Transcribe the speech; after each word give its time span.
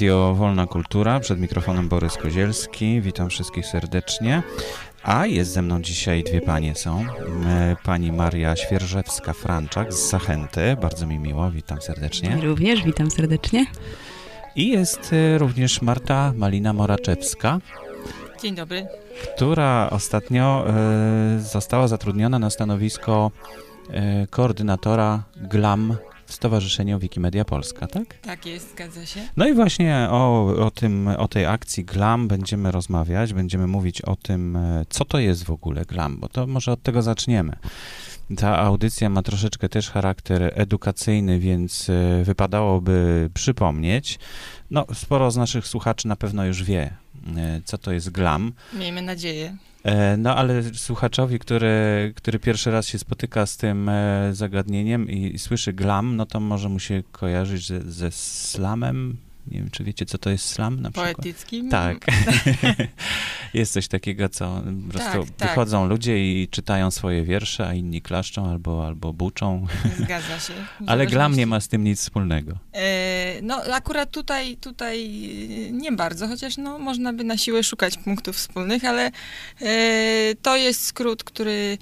Radio 0.00 0.34
Wolna 0.34 0.66
Kultura, 0.66 1.20
przed 1.20 1.40
mikrofonem 1.40 1.88
Borys 1.88 2.16
Kozielski. 2.16 3.00
Witam 3.00 3.30
wszystkich 3.30 3.66
serdecznie. 3.66 4.42
A 5.02 5.26
jest 5.26 5.52
ze 5.52 5.62
mną 5.62 5.82
dzisiaj 5.82 6.24
dwie 6.24 6.40
panie 6.40 6.74
są. 6.74 7.04
Pani 7.84 8.12
Maria 8.12 8.54
Świerżewska-Franczak 8.54 9.92
z 9.92 10.10
Zachęty. 10.10 10.76
Bardzo 10.80 11.06
mi 11.06 11.18
miło, 11.18 11.50
witam 11.50 11.82
serdecznie. 11.82 12.38
Również 12.42 12.82
witam 12.82 13.10
serdecznie. 13.10 13.66
I 14.56 14.68
jest 14.68 15.12
y, 15.12 15.38
również 15.38 15.82
Marta 15.82 16.32
Malina 16.36 16.72
Moraczewska. 16.72 17.58
Dzień 18.42 18.54
dobry. 18.54 18.86
Która 19.36 19.88
ostatnio 19.90 20.64
y, 21.36 21.40
została 21.40 21.88
zatrudniona 21.88 22.38
na 22.38 22.50
stanowisko 22.50 23.30
y, 24.24 24.26
koordynatora 24.26 25.22
GLAM 25.36 25.96
w 26.30 26.34
Stowarzyszeniu 26.34 26.98
Wikimedia 26.98 27.44
Polska, 27.44 27.86
tak? 27.86 28.18
Tak 28.18 28.46
jest, 28.46 28.70
zgadza 28.70 29.06
się. 29.06 29.20
No 29.36 29.48
i 29.48 29.54
właśnie 29.54 30.08
o, 30.10 30.46
o, 30.66 30.70
tym, 30.70 31.08
o 31.08 31.28
tej 31.28 31.46
akcji 31.46 31.84
GLAM 31.84 32.28
będziemy 32.28 32.70
rozmawiać, 32.70 33.32
będziemy 33.32 33.66
mówić 33.66 34.02
o 34.02 34.16
tym, 34.16 34.56
e, 34.56 34.84
co 34.88 35.04
to 35.04 35.18
jest 35.18 35.44
w 35.44 35.50
ogóle 35.50 35.84
GLAM, 35.84 36.16
bo 36.20 36.28
to 36.28 36.46
może 36.46 36.72
od 36.72 36.82
tego 36.82 37.02
zaczniemy. 37.02 37.56
Ta 38.36 38.58
audycja 38.58 39.08
ma 39.08 39.22
troszeczkę 39.22 39.68
też 39.68 39.90
charakter 39.90 40.52
edukacyjny, 40.54 41.38
więc 41.38 41.90
e, 41.90 42.24
wypadałoby 42.24 43.30
przypomnieć. 43.34 44.18
No, 44.70 44.86
sporo 44.94 45.30
z 45.30 45.36
naszych 45.36 45.66
słuchaczy 45.66 46.08
na 46.08 46.16
pewno 46.16 46.44
już 46.44 46.62
wie, 46.62 46.96
co 47.64 47.78
to 47.78 47.92
jest 47.92 48.10
GLAM. 48.10 48.52
Miejmy 48.72 49.02
nadzieję. 49.02 49.56
E, 49.84 50.16
no 50.16 50.36
ale 50.36 50.62
słuchaczowi, 50.74 51.38
który, 51.38 52.12
który 52.16 52.38
pierwszy 52.38 52.70
raz 52.70 52.86
się 52.86 52.98
spotyka 52.98 53.46
z 53.46 53.56
tym 53.56 53.88
e, 53.88 54.30
zagadnieniem 54.32 55.10
i, 55.10 55.34
i 55.34 55.38
słyszy 55.38 55.72
glam, 55.72 56.16
no 56.16 56.26
to 56.26 56.40
może 56.40 56.68
mu 56.68 56.78
się 56.78 57.02
kojarzyć 57.12 57.66
ze, 57.66 57.80
ze 57.80 58.10
slamem, 58.10 59.16
nie 59.50 59.58
wiem, 59.58 59.70
czy 59.70 59.84
wiecie, 59.84 60.06
co 60.06 60.18
to 60.18 60.30
jest 60.30 60.44
slam 60.44 60.80
na 60.80 60.90
przykład? 60.90 61.16
Poetyckim? 61.16 61.68
Tak. 61.68 62.06
jest 63.54 63.72
coś 63.72 63.88
takiego, 63.88 64.28
co 64.28 64.62
po 64.86 64.92
prostu 64.92 65.24
tak, 65.24 65.36
tak. 65.36 65.48
wychodzą 65.48 65.86
ludzie 65.86 66.42
i 66.42 66.48
czytają 66.48 66.90
swoje 66.90 67.24
wiersze, 67.24 67.68
a 67.68 67.74
inni 67.74 68.02
klaszczą 68.02 68.50
albo, 68.50 68.86
albo 68.86 69.12
buczą. 69.12 69.66
Zgadza 70.04 70.40
się. 70.40 70.52
Ale 70.86 71.06
glam 71.06 71.36
nie 71.36 71.46
ma 71.46 71.60
z 71.60 71.68
tym 71.68 71.84
nic 71.84 72.00
wspólnego. 72.00 72.58
E, 72.72 73.42
no 73.42 73.62
akurat 73.72 74.10
tutaj, 74.10 74.56
tutaj 74.56 75.10
nie 75.72 75.92
bardzo, 75.92 76.28
chociaż 76.28 76.56
no, 76.56 76.78
można 76.78 77.12
by 77.12 77.24
na 77.24 77.36
siłę 77.36 77.64
szukać 77.64 77.96
punktów 77.98 78.36
wspólnych, 78.36 78.84
ale 78.84 79.10
e, 79.60 80.34
to 80.42 80.56
jest 80.56 80.84
skrót, 80.84 81.24
który 81.24 81.78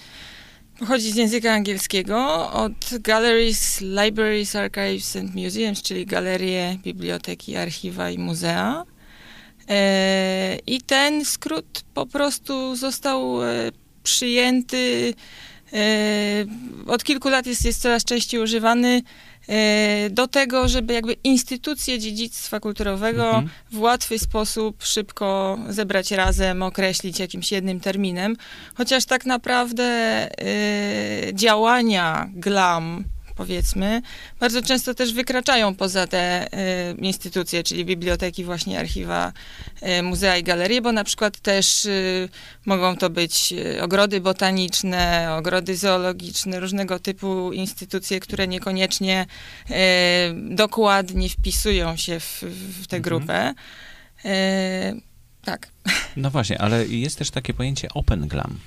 Pochodzi 0.78 1.12
z 1.12 1.16
języka 1.16 1.52
angielskiego 1.52 2.50
od 2.52 2.98
Galleries, 3.00 3.80
Libraries, 3.80 4.56
Archives 4.56 5.16
and 5.16 5.34
Museums, 5.34 5.82
czyli 5.82 6.06
galerie, 6.06 6.78
biblioteki, 6.82 7.56
archiwa 7.56 8.10
i 8.10 8.18
muzea. 8.18 8.84
E, 9.68 10.58
I 10.66 10.80
ten 10.80 11.24
skrót 11.24 11.82
po 11.94 12.06
prostu 12.06 12.76
został 12.76 13.44
e, 13.44 13.48
przyjęty. 14.02 15.14
E, 15.72 16.46
od 16.86 17.04
kilku 17.04 17.28
lat 17.28 17.46
jest, 17.46 17.64
jest 17.64 17.82
coraz 17.82 18.04
częściej 18.04 18.40
używany 18.40 19.02
do 20.10 20.28
tego, 20.28 20.68
żeby 20.68 20.94
jakby 20.94 21.12
instytucje 21.12 21.98
dziedzictwa 21.98 22.60
kulturowego 22.60 23.26
mhm. 23.26 23.48
w 23.72 23.78
łatwy 23.78 24.18
sposób 24.18 24.82
szybko 24.82 25.58
zebrać 25.68 26.10
razem, 26.10 26.62
określić 26.62 27.18
jakimś 27.18 27.52
jednym 27.52 27.80
terminem. 27.80 28.36
Chociaż 28.74 29.04
tak 29.04 29.26
naprawdę 29.26 30.28
y, 31.28 31.34
działania 31.34 32.30
GLAM 32.34 33.04
powiedzmy, 33.38 34.02
bardzo 34.40 34.62
często 34.62 34.94
też 34.94 35.12
wykraczają 35.12 35.74
poza 35.74 36.06
te 36.06 36.46
y, 36.92 36.96
instytucje, 37.00 37.62
czyli 37.62 37.84
biblioteki, 37.84 38.44
właśnie 38.44 38.80
archiwa, 38.80 39.32
y, 39.98 40.02
muzea 40.02 40.36
i 40.36 40.42
galerie, 40.42 40.82
bo 40.82 40.92
na 40.92 41.04
przykład 41.04 41.40
też 41.40 41.84
y, 41.84 42.28
mogą 42.66 42.96
to 42.96 43.10
być 43.10 43.52
y, 43.52 43.82
ogrody 43.82 44.20
botaniczne, 44.20 45.28
ogrody 45.38 45.76
zoologiczne, 45.76 46.60
różnego 46.60 46.98
typu 46.98 47.52
instytucje, 47.52 48.20
które 48.20 48.48
niekoniecznie 48.48 49.26
y, 49.70 49.74
dokładnie 50.54 51.28
wpisują 51.28 51.96
się 51.96 52.20
w, 52.20 52.42
w 52.82 52.86
tę 52.86 52.96
mhm. 52.96 53.02
grupę. 53.02 53.54
Tak. 55.44 55.68
No 56.16 56.30
właśnie, 56.30 56.60
ale 56.60 56.86
jest 56.86 57.18
też 57.18 57.30
takie 57.30 57.54
pojęcie 57.54 57.88
Open 57.94 58.28
Glam. 58.28 58.58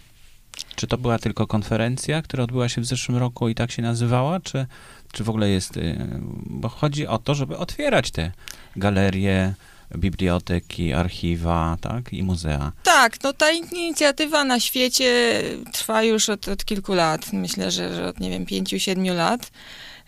Czy 0.75 0.87
to 0.87 0.97
była 0.97 1.19
tylko 1.19 1.47
konferencja, 1.47 2.21
która 2.21 2.43
odbyła 2.43 2.69
się 2.69 2.81
w 2.81 2.85
zeszłym 2.85 3.17
roku 3.17 3.49
i 3.49 3.55
tak 3.55 3.71
się 3.71 3.81
nazywała, 3.81 4.39
czy, 4.39 4.65
czy 5.11 5.23
w 5.23 5.29
ogóle 5.29 5.49
jest, 5.49 5.77
y, 5.77 5.97
bo 6.45 6.69
chodzi 6.69 7.07
o 7.07 7.17
to, 7.17 7.35
żeby 7.35 7.57
otwierać 7.57 8.11
te 8.11 8.31
galerie, 8.75 9.53
biblioteki, 9.97 10.93
archiwa, 10.93 11.77
tak, 11.81 12.13
i 12.13 12.23
muzea. 12.23 12.71
Tak, 12.83 13.23
no 13.23 13.33
ta 13.33 13.51
inicjatywa 13.51 14.43
na 14.43 14.59
świecie 14.59 15.41
trwa 15.71 16.03
już 16.03 16.29
od, 16.29 16.47
od 16.47 16.65
kilku 16.65 16.93
lat, 16.93 17.33
myślę, 17.33 17.71
że, 17.71 17.95
że 17.95 18.07
od, 18.07 18.19
nie 18.19 18.29
wiem, 18.29 18.45
pięciu, 18.45 18.79
siedmiu 18.79 19.13
lat. 19.13 19.51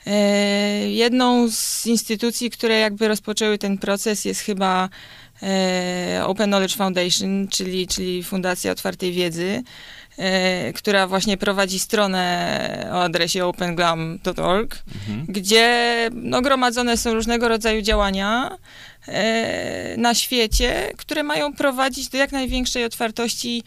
E, 0.07 0.89
jedną 0.89 1.49
z 1.51 1.85
instytucji, 1.85 2.49
które 2.49 2.79
jakby 2.79 3.07
rozpoczęły 3.07 3.57
ten 3.57 3.77
proces 3.77 4.25
jest 4.25 4.41
chyba 4.41 4.89
e, 5.43 6.21
Open 6.25 6.49
Knowledge 6.49 6.75
Foundation, 6.75 7.47
czyli, 7.47 7.87
czyli 7.87 8.23
Fundacja 8.23 8.71
Otwartej 8.71 9.11
Wiedzy, 9.11 9.63
która 10.75 11.07
właśnie 11.07 11.37
prowadzi 11.37 11.79
stronę 11.79 12.89
o 12.91 13.03
adresie 13.03 13.45
openglam.org, 13.45 14.83
mhm. 14.95 15.25
gdzie 15.29 16.09
no, 16.13 16.41
gromadzone 16.41 16.97
są 16.97 17.13
różnego 17.13 17.47
rodzaju 17.47 17.81
działania 17.81 18.57
e, 19.07 19.97
na 19.97 20.13
świecie, 20.13 20.91
które 20.97 21.23
mają 21.23 21.53
prowadzić 21.53 22.09
do 22.09 22.17
jak 22.17 22.31
największej 22.31 22.85
otwartości 22.85 23.63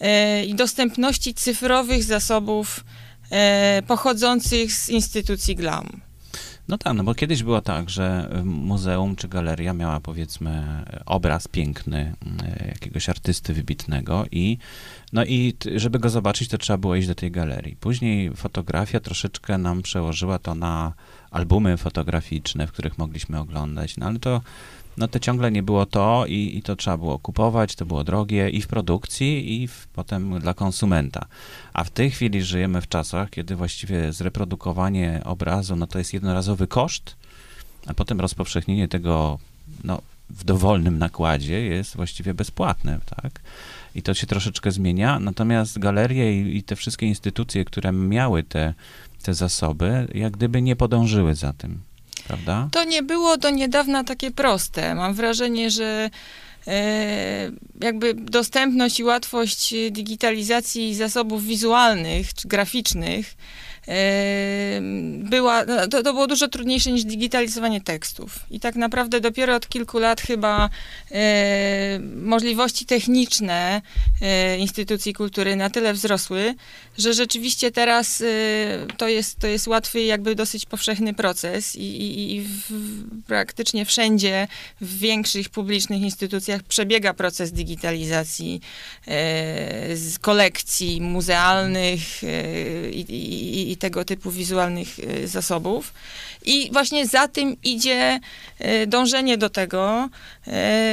e, 0.00 0.44
i 0.44 0.54
dostępności 0.54 1.34
cyfrowych 1.34 2.04
zasobów 2.04 2.84
pochodzących 3.86 4.72
z 4.72 4.88
instytucji 4.88 5.56
GLAM. 5.56 6.09
No 6.70 6.78
tak, 6.78 6.94
no 6.94 7.04
bo 7.04 7.14
kiedyś 7.14 7.42
było 7.42 7.60
tak, 7.60 7.90
że 7.90 8.30
muzeum 8.44 9.16
czy 9.16 9.28
galeria 9.28 9.72
miała 9.72 10.00
powiedzmy 10.00 10.84
obraz 11.06 11.48
piękny 11.48 12.14
jakiegoś 12.66 13.08
artysty 13.08 13.54
wybitnego 13.54 14.24
i 14.30 14.58
no 15.12 15.24
i 15.24 15.54
żeby 15.76 15.98
go 15.98 16.10
zobaczyć, 16.10 16.48
to 16.48 16.58
trzeba 16.58 16.76
było 16.76 16.96
iść 16.96 17.08
do 17.08 17.14
tej 17.14 17.30
galerii. 17.30 17.76
Później 17.76 18.36
fotografia 18.36 19.00
troszeczkę 19.00 19.58
nam 19.58 19.82
przełożyła 19.82 20.38
to 20.38 20.54
na 20.54 20.92
albumy 21.30 21.76
fotograficzne, 21.76 22.66
w 22.66 22.72
których 22.72 22.98
mogliśmy 22.98 23.38
oglądać, 23.38 23.96
no 23.96 24.06
ale 24.06 24.18
to, 24.18 24.40
no 25.00 25.08
to 25.08 25.18
ciągle 25.18 25.50
nie 25.50 25.62
było 25.62 25.86
to 25.86 26.24
i, 26.28 26.56
i 26.58 26.62
to 26.62 26.76
trzeba 26.76 26.96
było 26.96 27.18
kupować, 27.18 27.76
to 27.76 27.86
było 27.86 28.04
drogie 28.04 28.50
i 28.50 28.62
w 28.62 28.66
produkcji, 28.66 29.62
i 29.62 29.68
w, 29.68 29.86
potem 29.86 30.40
dla 30.40 30.54
konsumenta. 30.54 31.26
A 31.72 31.84
w 31.84 31.90
tej 31.90 32.10
chwili 32.10 32.42
żyjemy 32.42 32.80
w 32.80 32.88
czasach, 32.88 33.30
kiedy 33.30 33.56
właściwie 33.56 34.12
zreprodukowanie 34.12 35.20
obrazu, 35.24 35.76
no 35.76 35.86
to 35.86 35.98
jest 35.98 36.14
jednorazowy 36.14 36.66
koszt, 36.66 37.16
a 37.86 37.94
potem 37.94 38.20
rozpowszechnienie 38.20 38.88
tego, 38.88 39.38
no, 39.84 40.02
w 40.30 40.44
dowolnym 40.44 40.98
nakładzie 40.98 41.60
jest 41.60 41.96
właściwie 41.96 42.34
bezpłatne, 42.34 42.98
tak? 43.22 43.40
i 43.94 44.02
to 44.02 44.14
się 44.14 44.26
troszeczkę 44.26 44.70
zmienia. 44.70 45.20
Natomiast 45.20 45.78
galerie 45.78 46.42
i, 46.42 46.56
i 46.56 46.62
te 46.62 46.76
wszystkie 46.76 47.06
instytucje, 47.06 47.64
które 47.64 47.92
miały 47.92 48.42
te, 48.42 48.74
te 49.22 49.34
zasoby, 49.34 50.08
jak 50.14 50.32
gdyby 50.32 50.62
nie 50.62 50.76
podążyły 50.76 51.34
za 51.34 51.52
tym. 51.52 51.89
Prawda? 52.30 52.68
To 52.72 52.84
nie 52.84 53.02
było 53.02 53.36
do 53.36 53.50
niedawna 53.50 54.04
takie 54.04 54.30
proste. 54.30 54.94
Mam 54.94 55.14
wrażenie, 55.14 55.70
że 55.70 56.10
e, 56.66 57.50
jakby 57.80 58.14
dostępność 58.14 59.00
i 59.00 59.04
łatwość 59.04 59.74
digitalizacji 59.90 60.94
zasobów 60.94 61.44
wizualnych 61.44 62.34
czy 62.34 62.48
graficznych 62.48 63.34
była, 65.30 65.64
no, 65.64 65.88
to, 65.88 66.02
to, 66.02 66.12
było 66.12 66.26
dużo 66.26 66.48
trudniejsze 66.48 66.92
niż 66.92 67.04
digitalizowanie 67.04 67.80
tekstów. 67.80 68.38
I 68.50 68.60
tak 68.60 68.74
naprawdę 68.74 69.20
dopiero 69.20 69.54
od 69.54 69.68
kilku 69.68 69.98
lat 69.98 70.20
chyba 70.20 70.70
e, 71.10 72.00
możliwości 72.16 72.86
techniczne 72.86 73.82
e, 74.22 74.58
instytucji 74.58 75.14
kultury 75.14 75.56
na 75.56 75.70
tyle 75.70 75.92
wzrosły, 75.92 76.54
że 76.98 77.14
rzeczywiście 77.14 77.70
teraz 77.70 78.20
e, 78.20 78.24
to, 78.96 79.08
jest, 79.08 79.38
to 79.38 79.46
jest 79.46 79.66
łatwy, 79.66 80.02
jakby 80.02 80.34
dosyć 80.34 80.66
powszechny 80.66 81.14
proces 81.14 81.76
i, 81.76 81.80
i, 81.82 82.36
i 82.36 82.40
w, 82.42 82.72
praktycznie 83.26 83.84
wszędzie 83.84 84.48
w 84.80 84.98
większych 84.98 85.48
publicznych 85.48 86.00
instytucjach 86.00 86.62
przebiega 86.62 87.14
proces 87.14 87.52
digitalizacji 87.52 88.60
z 89.94 90.18
kolekcji 90.20 91.00
muzealnych 91.00 92.22
i, 92.92 93.04
i, 93.08 93.69
i 93.70 93.76
tego 93.76 94.04
typu 94.04 94.30
wizualnych 94.30 94.88
zasobów. 95.24 95.92
I 96.44 96.70
właśnie 96.72 97.06
za 97.06 97.28
tym 97.28 97.56
idzie 97.62 98.20
dążenie 98.86 99.38
do 99.38 99.50
tego 99.50 100.08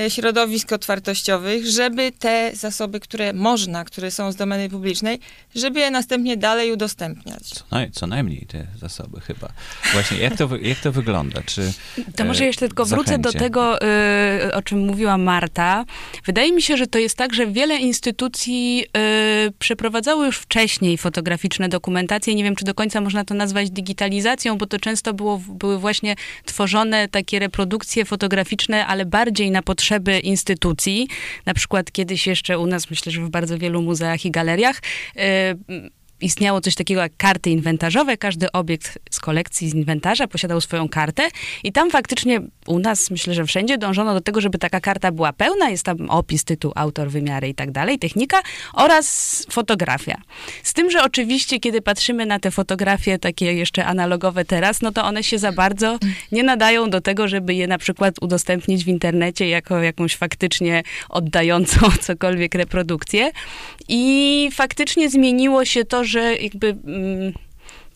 środowisk 0.10 0.72
otwartościowych, 0.72 1.68
żeby 1.68 2.12
te 2.12 2.52
zasoby, 2.54 3.00
które 3.00 3.34
można, 3.34 3.86
które 3.86 4.12
są 4.12 4.32
z 4.32 4.36
domeny 4.36 4.70
publicznej, 4.70 5.20
żeby 5.56 5.80
je 5.80 5.92
następnie 5.92 6.38
dalej 6.38 6.72
udostępniać. 6.72 7.44
Co, 7.44 7.64
naj, 7.72 7.92
co 7.92 8.08
najmniej 8.08 8.46
te 8.46 8.68
zasoby 8.80 9.22
chyba. 9.22 9.48
Właśnie, 9.94 10.18
jak 10.18 10.38
to, 10.38 10.50
jak 10.62 10.80
to 10.80 10.92
wygląda? 10.92 11.42
Czy, 11.46 11.74
to 12.16 12.26
może 12.26 12.46
jeszcze 12.46 12.68
tylko 12.68 12.86
wrócę 12.86 13.10
zachęcie? 13.10 13.32
do 13.32 13.40
tego, 13.40 13.80
o 14.54 14.62
czym 14.62 14.86
mówiła 14.86 15.18
Marta. 15.18 15.86
Wydaje 16.26 16.52
mi 16.52 16.62
się, 16.62 16.78
że 16.78 16.88
to 16.88 17.00
jest 17.00 17.18
tak, 17.18 17.34
że 17.34 17.48
wiele 17.48 17.78
instytucji 17.78 18.86
przeprowadzało 19.60 20.26
już 20.26 20.38
wcześniej 20.38 20.98
fotograficzne 20.98 21.70
dokumentacje. 21.70 22.36
Nie 22.36 22.44
wiem, 22.44 22.56
czy 22.56 22.66
do 22.68 22.74
końca 22.74 23.02
można 23.02 23.26
to 23.26 23.34
nazwać 23.34 23.70
digitalizacją, 23.70 24.58
bo 24.58 24.66
to 24.66 24.80
często 24.80 25.14
było, 25.14 25.42
były 25.48 25.80
właśnie 25.80 26.16
tworzone 26.46 27.08
takie 27.08 27.40
reprodukcje 27.40 28.06
fotograficzne, 28.06 28.86
ale 28.86 29.06
bardziej 29.06 29.52
na 29.52 29.62
potrzeby 29.62 30.20
instytucji. 30.20 31.08
Na 31.46 31.54
przykład 31.54 31.92
kiedyś 31.92 32.28
jeszcze 32.28 32.60
u 32.60 32.66
nas, 32.68 32.90
myślę, 32.90 33.12
że 33.12 33.22
w 33.22 33.30
bardzo 33.30 33.58
wielu 33.58 33.82
muzeach 33.82 34.26
i 34.26 34.32
galeriach, 34.32 34.82
y, 35.16 35.90
istniało 36.22 36.62
coś 36.62 36.76
takiego 36.76 37.02
jak 37.02 37.12
karty 37.18 37.50
inwentarzowe. 37.50 38.18
Każdy 38.18 38.52
obiekt 38.52 39.00
z 39.12 39.20
kolekcji, 39.20 39.70
z 39.70 39.74
inwentarza 39.74 40.28
posiadał 40.28 40.62
swoją 40.62 40.90
kartę 40.90 41.30
i 41.64 41.72
tam 41.72 41.92
faktycznie 41.92 42.42
u 42.68 42.80
nas, 42.80 43.12
myślę, 43.12 43.34
że 43.34 43.46
wszędzie 43.46 43.78
dążono 43.78 44.14
do 44.14 44.22
tego, 44.22 44.42
żeby 44.42 44.58
taka 44.58 44.80
karta 44.80 45.12
była 45.12 45.34
pełna. 45.34 45.70
Jest 45.70 45.84
tam 45.84 46.10
opis, 46.10 46.44
tytuł, 46.44 46.72
autor, 46.76 47.10
wymiary 47.10 47.50
i 47.50 47.56
tak 47.56 47.72
dalej, 47.72 48.00
technika 48.00 48.42
oraz 48.74 49.46
fotografia. 49.50 50.22
Z 50.64 50.74
tym, 50.74 50.92
że 50.92 51.04
oczywiście, 51.04 51.60
kiedy 51.60 51.82
patrzymy 51.82 52.26
na 52.26 52.40
te 52.40 52.52
fotografie 52.52 53.20
takie 53.20 53.54
jeszcze 53.54 53.86
analogowe 53.86 54.46
teraz, 54.46 54.82
no 54.82 54.92
to 54.92 55.06
one 55.06 55.24
się 55.24 55.40
za 55.40 55.52
bardzo 55.52 56.00
nie 56.32 56.44
nadają 56.44 56.90
do 56.90 57.02
tego, 57.02 57.28
żeby 57.28 57.54
je 57.54 57.68
na 57.68 57.78
przykład 57.78 58.16
udostępnić 58.22 58.86
w 58.86 58.88
internecie 58.88 59.50
jako 59.50 59.84
jakąś 59.84 60.16
faktycznie 60.16 60.84
oddającą 61.10 61.80
cokolwiek 62.08 62.56
reprodukcję. 62.56 63.32
I 63.88 64.50
faktycznie 64.54 65.10
zmieniło 65.10 65.66
się 65.66 65.86
to, 65.86 66.04
że 66.04 66.36
jakby 66.36 66.68
mm, 66.68 67.34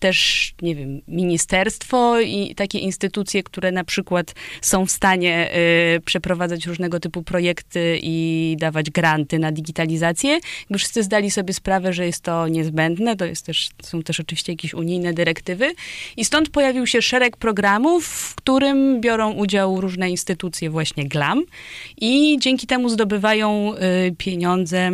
też, 0.01 0.51
nie 0.61 0.75
wiem, 0.75 1.01
ministerstwo 1.07 2.19
i 2.19 2.55
takie 2.55 2.79
instytucje, 2.79 3.43
które 3.43 3.71
na 3.71 3.83
przykład 3.83 4.33
są 4.61 4.85
w 4.85 4.91
stanie 4.91 5.51
y, 5.95 6.01
przeprowadzać 6.05 6.65
różnego 6.65 6.99
typu 6.99 7.23
projekty 7.23 7.99
i 8.01 8.55
dawać 8.59 8.89
granty 8.89 9.39
na 9.39 9.51
digitalizację, 9.51 10.39
jakby 10.61 10.77
wszyscy 10.77 11.03
zdali 11.03 11.31
sobie 11.31 11.53
sprawę, 11.53 11.93
że 11.93 12.05
jest 12.05 12.23
to 12.23 12.47
niezbędne, 12.47 13.15
to 13.15 13.25
jest 13.25 13.45
też, 13.45 13.69
są 13.83 14.03
też 14.03 14.19
oczywiście 14.19 14.51
jakieś 14.51 14.73
unijne 14.73 15.13
dyrektywy. 15.13 15.73
I 16.17 16.25
stąd 16.25 16.49
pojawił 16.49 16.87
się 16.87 17.01
szereg 17.01 17.37
programów, 17.37 18.05
w 18.07 18.35
którym 18.35 19.01
biorą 19.01 19.31
udział 19.31 19.81
różne 19.81 20.09
instytucje, 20.09 20.69
właśnie 20.69 21.07
GLAM 21.07 21.43
i 21.97 22.37
dzięki 22.39 22.67
temu 22.67 22.89
zdobywają 22.89 23.73
y, 23.75 24.15
pieniądze 24.17 24.91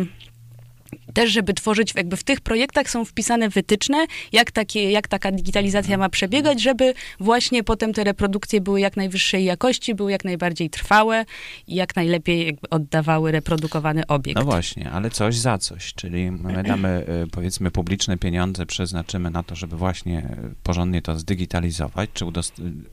też, 1.14 1.30
żeby 1.30 1.54
tworzyć, 1.54 1.94
jakby 1.94 2.16
w 2.16 2.24
tych 2.24 2.40
projektach 2.40 2.90
są 2.90 3.04
wpisane 3.04 3.48
wytyczne, 3.48 4.06
jak, 4.32 4.50
takie, 4.50 4.90
jak 4.90 5.08
taka 5.08 5.32
digitalizacja 5.32 5.98
ma 5.98 6.08
przebiegać, 6.08 6.62
żeby 6.62 6.94
właśnie 7.20 7.64
potem 7.64 7.92
te 7.92 8.04
reprodukcje 8.04 8.60
były 8.60 8.80
jak 8.80 8.96
najwyższej 8.96 9.44
jakości, 9.44 9.94
były 9.94 10.12
jak 10.12 10.24
najbardziej 10.24 10.70
trwałe 10.70 11.24
i 11.66 11.74
jak 11.74 11.96
najlepiej 11.96 12.58
oddawały 12.70 13.32
reprodukowany 13.32 14.06
obiekt. 14.06 14.38
No 14.38 14.44
właśnie, 14.44 14.90
ale 14.90 15.10
coś 15.10 15.36
za 15.36 15.58
coś, 15.58 15.94
czyli 15.94 16.30
my 16.30 16.62
damy 16.62 16.88
e, 16.88 17.26
powiedzmy 17.26 17.70
publiczne 17.70 18.18
pieniądze, 18.18 18.66
przeznaczymy 18.66 19.30
na 19.30 19.42
to, 19.42 19.56
żeby 19.56 19.76
właśnie 19.76 20.18
e, 20.18 20.36
porządnie 20.62 21.02
to 21.02 21.18
zdigitalizować, 21.18 22.10
czy 22.14 22.24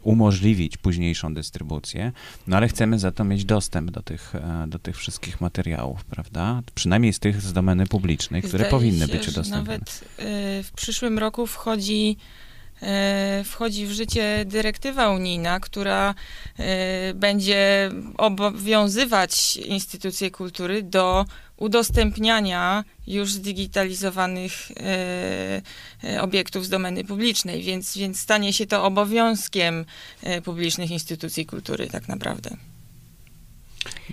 umożliwić 0.04 0.78
późniejszą 0.78 1.34
dystrybucję, 1.34 2.12
no 2.48 2.58
ale 2.58 2.68
chcemy 2.68 3.00
za 3.00 3.12
to 3.12 3.24
mieć 3.24 3.46
dostęp 3.46 3.92
do 3.92 4.02
tych, 4.02 4.36
e, 4.36 4.66
do 4.68 4.80
tych 4.80 4.98
wszystkich 4.98 5.42
materiałów, 5.42 6.06
prawda? 6.06 6.62
Przynajmniej 6.76 7.14
z 7.14 7.20
tych 7.20 7.42
z 7.42 7.54
domeny 7.54 7.88
publicznej 7.88 8.05
publicznej, 8.06 8.42
które 8.42 8.58
Zdaje 8.58 8.72
powinny 8.72 9.08
się, 9.08 9.12
być 9.12 9.28
udostępnione. 9.28 9.64
Nawet 9.64 10.04
y, 10.60 10.64
w 10.64 10.72
przyszłym 10.76 11.20
roku 11.20 11.48
wchodzi 11.48 12.18
y, 13.42 13.44
wchodzi 13.44 13.88
w 13.88 13.92
życie 13.92 14.46
dyrektywa 14.46 15.10
unijna, 15.10 15.60
która 15.60 16.16
y, 16.60 17.14
będzie 17.14 17.92
obowiązywać 18.18 19.58
instytucje 19.58 20.32
kultury 20.32 20.84
do 20.84 21.26
udostępniania 21.58 22.84
już 23.08 23.34
zdigitalizowanych 23.34 24.72
obiektów 26.22 26.66
z 26.66 26.70
domeny 26.70 27.04
publicznej, 27.04 27.64
więc, 27.64 27.98
więc 27.98 28.20
stanie 28.20 28.54
się 28.54 28.66
to 28.66 28.84
obowiązkiem 28.84 29.86
publicznych 30.44 30.92
instytucji 30.92 31.46
kultury 31.46 31.88
tak 31.88 32.08
naprawdę. 32.08 32.58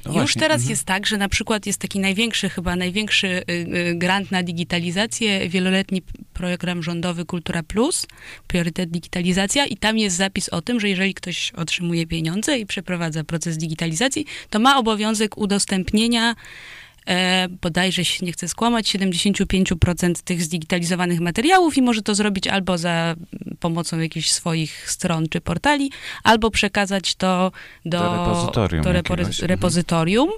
No 0.07 0.23
Już 0.23 0.35
teraz 0.35 0.57
mhm. 0.57 0.71
jest 0.71 0.85
tak, 0.85 1.07
że 1.07 1.17
na 1.17 1.29
przykład 1.29 1.67
jest 1.67 1.79
taki 1.79 2.01
największy, 2.01 2.49
chyba 2.49 2.77
największy 2.77 3.27
y, 3.27 3.43
y, 3.51 3.95
grant 3.95 4.31
na 4.31 4.43
digitalizację, 4.43 5.49
wieloletni 5.49 6.03
program 6.33 6.83
rządowy 6.83 7.25
Kultura 7.25 7.63
Plus, 7.63 8.07
priorytet 8.47 8.91
digitalizacja 8.91 9.67
i 9.67 9.77
tam 9.77 9.99
jest 9.99 10.17
zapis 10.17 10.49
o 10.49 10.63
tym, 10.63 10.81
że 10.81 10.89
jeżeli 10.89 11.15
ktoś 11.15 11.53
otrzymuje 11.53 12.07
pieniądze 12.07 12.59
i 12.59 12.67
przeprowadza 12.67 13.25
proces 13.25 13.59
digitalizacji, 13.59 14.27
to 14.51 14.59
ma 14.59 14.79
obowiązek 14.79 15.39
udostępnienia 15.39 16.35
e, 17.07 17.49
bodajże, 17.63 18.03
nie 18.23 18.33
chcę 18.33 18.49
skłamać, 18.49 18.95
75% 18.95 20.15
tych 20.25 20.43
zdigitalizowanych 20.43 21.21
materiałów 21.21 21.77
i 21.77 21.83
może 21.83 22.03
to 22.03 22.15
zrobić 22.15 22.47
albo 22.47 22.79
za 22.79 23.15
pomocą 23.61 23.99
jakichś 23.99 24.31
swoich 24.31 24.91
stron 24.91 25.29
czy 25.29 25.41
portali, 25.41 25.91
albo 26.25 26.51
przekazać 26.51 27.15
to 27.15 27.53
do, 27.85 27.99
do 27.99 28.17
repozytorium. 28.17 28.85
Do 28.85 28.93
repo, 28.93 29.15
repozytorium. 29.43 30.31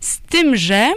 Z 0.00 0.18
tym, 0.20 0.56
że 0.56 0.92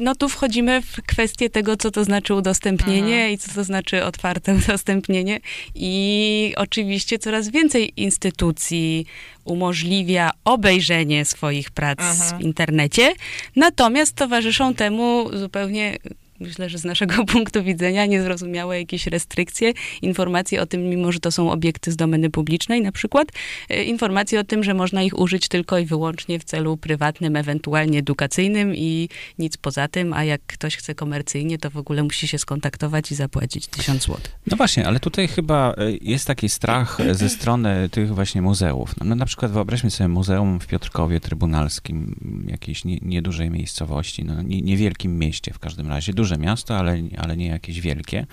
no 0.00 0.14
tu 0.14 0.28
wchodzimy 0.28 0.82
w 0.82 1.02
kwestię 1.06 1.50
tego, 1.50 1.76
co 1.76 1.90
to 1.90 2.04
znaczy 2.04 2.34
udostępnienie 2.34 3.22
Aha. 3.24 3.28
i 3.28 3.38
co 3.38 3.54
to 3.54 3.64
znaczy 3.64 4.04
otwarte 4.04 4.54
udostępnienie. 4.64 5.40
I 5.74 6.54
oczywiście 6.56 7.18
coraz 7.18 7.48
więcej 7.48 7.92
instytucji 7.96 9.06
umożliwia 9.44 10.30
obejrzenie 10.44 11.24
swoich 11.24 11.70
prac 11.70 11.98
Aha. 12.00 12.38
w 12.38 12.40
internecie, 12.40 13.14
natomiast 13.56 14.14
towarzyszą 14.14 14.74
temu 14.74 15.28
zupełnie 15.32 15.98
myślę, 16.40 16.68
że 16.68 16.78
z 16.78 16.84
naszego 16.84 17.24
punktu 17.32 17.62
widzenia 17.62 18.06
niezrozumiałe 18.06 18.78
jakieś 18.78 19.06
restrykcje, 19.06 19.72
informacje 20.02 20.62
o 20.62 20.66
tym, 20.66 20.82
mimo 20.82 21.12
że 21.12 21.20
to 21.20 21.32
są 21.32 21.50
obiekty 21.50 21.92
z 21.92 21.96
domeny 21.96 22.30
publicznej 22.30 22.82
na 22.82 22.92
przykład, 22.92 23.28
e, 23.68 23.84
informacje 23.84 24.40
o 24.40 24.44
tym, 24.44 24.64
że 24.64 24.74
można 24.74 25.02
ich 25.02 25.18
użyć 25.18 25.48
tylko 25.48 25.78
i 25.78 25.86
wyłącznie 25.86 26.38
w 26.38 26.44
celu 26.44 26.76
prywatnym, 26.76 27.36
ewentualnie 27.36 27.98
edukacyjnym 27.98 28.76
i 28.76 29.08
nic 29.38 29.56
poza 29.56 29.88
tym, 29.88 30.12
a 30.12 30.24
jak 30.24 30.40
ktoś 30.46 30.76
chce 30.76 30.94
komercyjnie, 30.94 31.58
to 31.58 31.70
w 31.70 31.76
ogóle 31.76 32.02
musi 32.02 32.28
się 32.28 32.38
skontaktować 32.38 33.12
i 33.12 33.14
zapłacić 33.14 33.66
1000 33.66 34.02
zł. 34.02 34.16
No 34.46 34.56
właśnie, 34.56 34.86
ale 34.86 35.00
tutaj 35.00 35.28
chyba 35.28 35.74
e, 35.78 35.92
jest 36.00 36.26
taki 36.26 36.48
strach 36.48 36.98
ze 37.12 37.28
strony 37.28 37.88
tych 37.88 38.14
właśnie 38.14 38.42
muzeów. 38.42 38.94
No, 39.00 39.06
no 39.06 39.14
na 39.14 39.26
przykład 39.26 39.52
wyobraźmy 39.52 39.90
sobie 39.90 40.08
muzeum 40.08 40.60
w 40.60 40.66
Piotrkowie 40.66 41.20
Trybunalskim, 41.20 42.16
jakiejś 42.46 42.84
nie, 42.84 42.98
niedużej 43.02 43.50
miejscowości, 43.50 44.24
no, 44.24 44.42
nie, 44.42 44.62
niewielkim 44.62 45.18
mieście 45.18 45.52
w 45.52 45.58
każdym 45.58 45.88
razie, 45.88 46.12
duże 46.28 46.38
miasto, 46.38 46.78
ale, 46.78 46.98
ale 47.18 47.36
nie 47.36 47.46
jakieś 47.46 47.80
wielkie, 47.80 48.26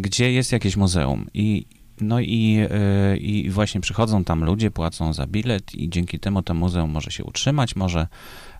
gdzie 0.00 0.32
jest 0.32 0.52
jakieś 0.52 0.76
muzeum 0.76 1.26
i 1.34 1.66
no 2.00 2.20
i, 2.20 2.66
e, 2.70 3.16
i 3.16 3.50
właśnie 3.50 3.80
przychodzą 3.80 4.24
tam 4.24 4.44
ludzie, 4.44 4.70
płacą 4.70 5.12
za 5.12 5.26
bilet 5.26 5.74
i 5.74 5.88
dzięki 5.88 6.18
temu 6.18 6.42
to 6.42 6.54
muzeum 6.54 6.90
może 6.90 7.10
się 7.10 7.24
utrzymać, 7.24 7.76
może 7.76 8.06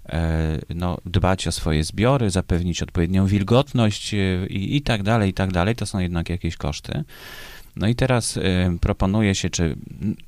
e, 0.09 0.59
no, 0.75 0.99
dbać 1.07 1.47
o 1.47 1.53
swoje 1.53 1.85
zbiory, 1.85 2.31
zapewnić 2.31 2.83
odpowiednią 2.83 3.27
wilgotność 3.27 4.15
e, 4.15 4.47
i, 4.47 4.77
i 4.77 4.83
tak 4.83 5.03
dalej, 5.03 5.31
i 5.31 5.35
tak 5.35 5.53
dalej. 5.53 5.77
To 5.77 5.87
są 5.87 5.99
jednak 5.99 6.31
jakieś 6.31 6.57
koszty. 6.57 7.05
No 7.77 7.89
i 7.89 7.95
teraz 7.95 8.39
proponuje 8.81 9.35
się, 9.35 9.51
czy 9.51 9.77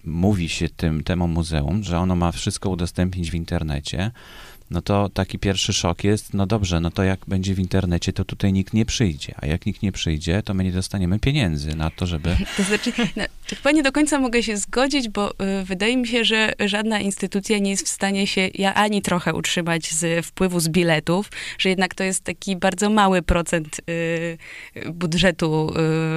mówi 0.04 0.48
się 0.48 0.68
tym, 0.68 1.04
temu 1.04 1.28
muzeum, 1.28 1.82
że 1.84 1.98
ono 1.98 2.16
ma 2.16 2.32
wszystko 2.32 2.70
udostępnić 2.70 3.30
w 3.30 3.34
internecie, 3.34 4.10
no 4.70 4.82
to 4.82 5.08
taki 5.08 5.38
pierwszy 5.38 5.72
szok 5.72 6.04
jest, 6.04 6.34
no 6.34 6.46
dobrze, 6.46 6.80
no 6.80 6.90
to 6.90 7.04
jak 7.04 7.20
będzie 7.26 7.54
w 7.54 7.58
internecie, 7.58 8.12
to 8.12 8.24
tutaj 8.24 8.52
nikt 8.52 8.74
nie 8.74 8.86
przyjdzie, 8.86 9.34
a 9.36 9.46
jak 9.46 9.66
nikt 9.66 9.82
nie 9.82 9.92
przyjdzie, 9.92 10.42
to 10.42 10.54
my 10.54 10.64
nie 10.64 10.72
dostaniemy 10.72 11.18
pieniędzy 11.18 11.76
na 11.76 11.90
to, 11.90 12.06
żeby... 12.06 12.36
To 12.56 12.62
znaczy, 12.62 12.92
no, 13.16 13.24
chyba 13.56 13.70
nie 13.70 13.82
do 13.82 13.92
końca 13.92 14.20
mogę 14.20 14.42
się 14.42 14.56
zgodzić, 14.56 15.08
bo 15.08 15.30
y, 15.30 15.64
wydaje 15.64 15.96
mi 15.96 16.06
się, 16.06 16.24
że 16.24 16.52
żadna 16.66 17.00
instytucja 17.00 17.58
nie 17.58 17.70
jest 17.70 17.86
w 17.86 17.88
stanie 17.88 18.26
się 18.26 18.48
ja 18.54 18.74
ani 18.74 19.02
trochę 19.02 19.34
utrzymać 19.34 19.92
z 19.92 20.26
wpływu 20.26 20.60
z 20.60 20.68
biletów, 20.68 21.30
że 21.58 21.68
jednak 21.68 21.94
to 21.94 22.04
jest 22.04 22.24
taki 22.24 22.56
bardzo 22.56 22.90
mały 22.90 23.22
procent 23.22 23.80
y, 23.90 24.38
budżetu 24.92 25.72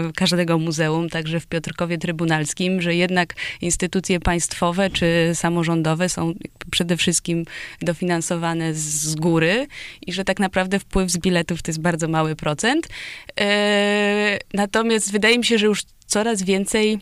y, 0.10 0.14
każdego 0.14 0.58
muzeum, 0.58 1.10
także 1.10 1.40
w 1.40 1.48
Piotrkowie 1.48 1.98
Trybunalskim, 1.98 2.82
że 2.82 2.96
jednak 2.96 3.34
instytucje 3.62 4.20
państwowe 4.20 4.90
czy 4.90 5.32
samorządowe 5.34 6.10
są 6.10 6.34
przede 6.72 6.98
wszystkim 6.98 7.46
dofinansowane 7.82 8.41
z 8.74 9.16
góry 9.16 9.68
i 10.08 10.14
że 10.14 10.24
tak 10.24 10.40
naprawdę 10.40 10.80
wpływ 10.80 11.12
z 11.12 11.18
biletów 11.18 11.62
to 11.62 11.72
jest 11.72 11.82
bardzo 11.82 12.08
mały 12.08 12.36
procent. 12.36 12.88
E, 13.40 14.40
natomiast 14.54 15.12
wydaje 15.12 15.38
mi 15.38 15.46
się, 15.46 15.58
że 15.58 15.66
już 15.66 15.84
coraz 16.08 16.44
więcej 16.44 17.00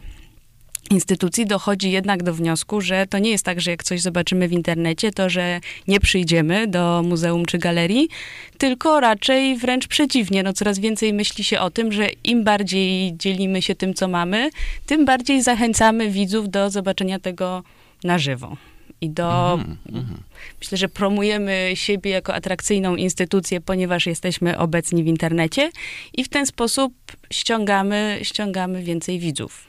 instytucji 0.89 1.46
dochodzi 1.46 1.91
jednak 1.91 2.24
do 2.24 2.34
wniosku, 2.34 2.81
że 2.81 3.08
to 3.08 3.19
nie 3.19 3.29
jest 3.29 3.46
tak, 3.46 3.62
że 3.62 3.72
jak 3.72 3.84
coś 3.84 4.01
zobaczymy 4.01 4.48
w 4.48 4.51
internecie, 4.51 5.12
to 5.12 5.29
że 5.29 5.60
nie 5.88 6.00
przyjdziemy 6.00 6.67
do 6.67 7.03
muzeum 7.05 7.46
czy 7.46 7.58
galerii, 7.58 8.10
tylko 8.58 9.00
raczej 9.00 9.58
wręcz 9.58 9.88
przeciwnie. 9.88 10.43
No, 10.43 10.53
coraz 10.53 10.79
więcej 10.79 11.13
myśli 11.13 11.43
się 11.43 11.60
o 11.60 11.72
tym, 11.72 11.91
że 11.91 12.08
im 12.24 12.43
bardziej 12.43 13.17
dzielimy 13.17 13.62
się 13.62 13.75
tym, 13.75 13.93
co 13.93 14.08
mamy, 14.08 14.50
tym 14.86 15.05
bardziej 15.05 15.41
zachęcamy 15.41 16.10
widzów 16.10 16.50
do 16.50 16.69
zobaczenia 16.69 17.19
tego 17.19 17.63
na 18.03 18.17
żywo. 18.17 18.58
I 19.01 19.10
do. 19.10 19.53
Mm 19.53 19.77
-hmm. 19.88 20.18
Myślę, 20.60 20.77
że 20.77 20.89
promujemy 20.89 21.72
siebie 21.74 22.12
jako 22.12 22.34
atrakcyjną 22.34 22.96
instytucję, 22.96 23.62
ponieważ 23.62 24.06
jesteśmy 24.06 24.58
obecni 24.58 25.03
w 25.03 25.08
internecie 25.08 25.72
i 26.13 26.24
w 26.24 26.29
ten 26.29 26.46
sposób 26.46 26.94
ściągamy, 27.34 28.20
ściągamy 28.24 28.84
więcej 28.84 29.20
widzów. 29.20 29.68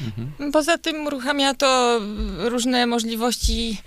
Mhm. 0.00 0.52
Poza 0.52 0.78
tym 0.78 1.06
uruchamia 1.06 1.54
to 1.54 2.00
różne 2.38 2.86
możliwości 2.86 3.78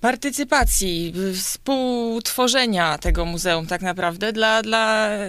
partycypacji, 0.00 1.12
współtworzenia 1.34 2.98
tego 2.98 3.24
muzeum 3.24 3.66
tak 3.66 3.82
naprawdę 3.82 4.32
dla, 4.32 4.62
dla 4.62 5.08
e, 5.08 5.28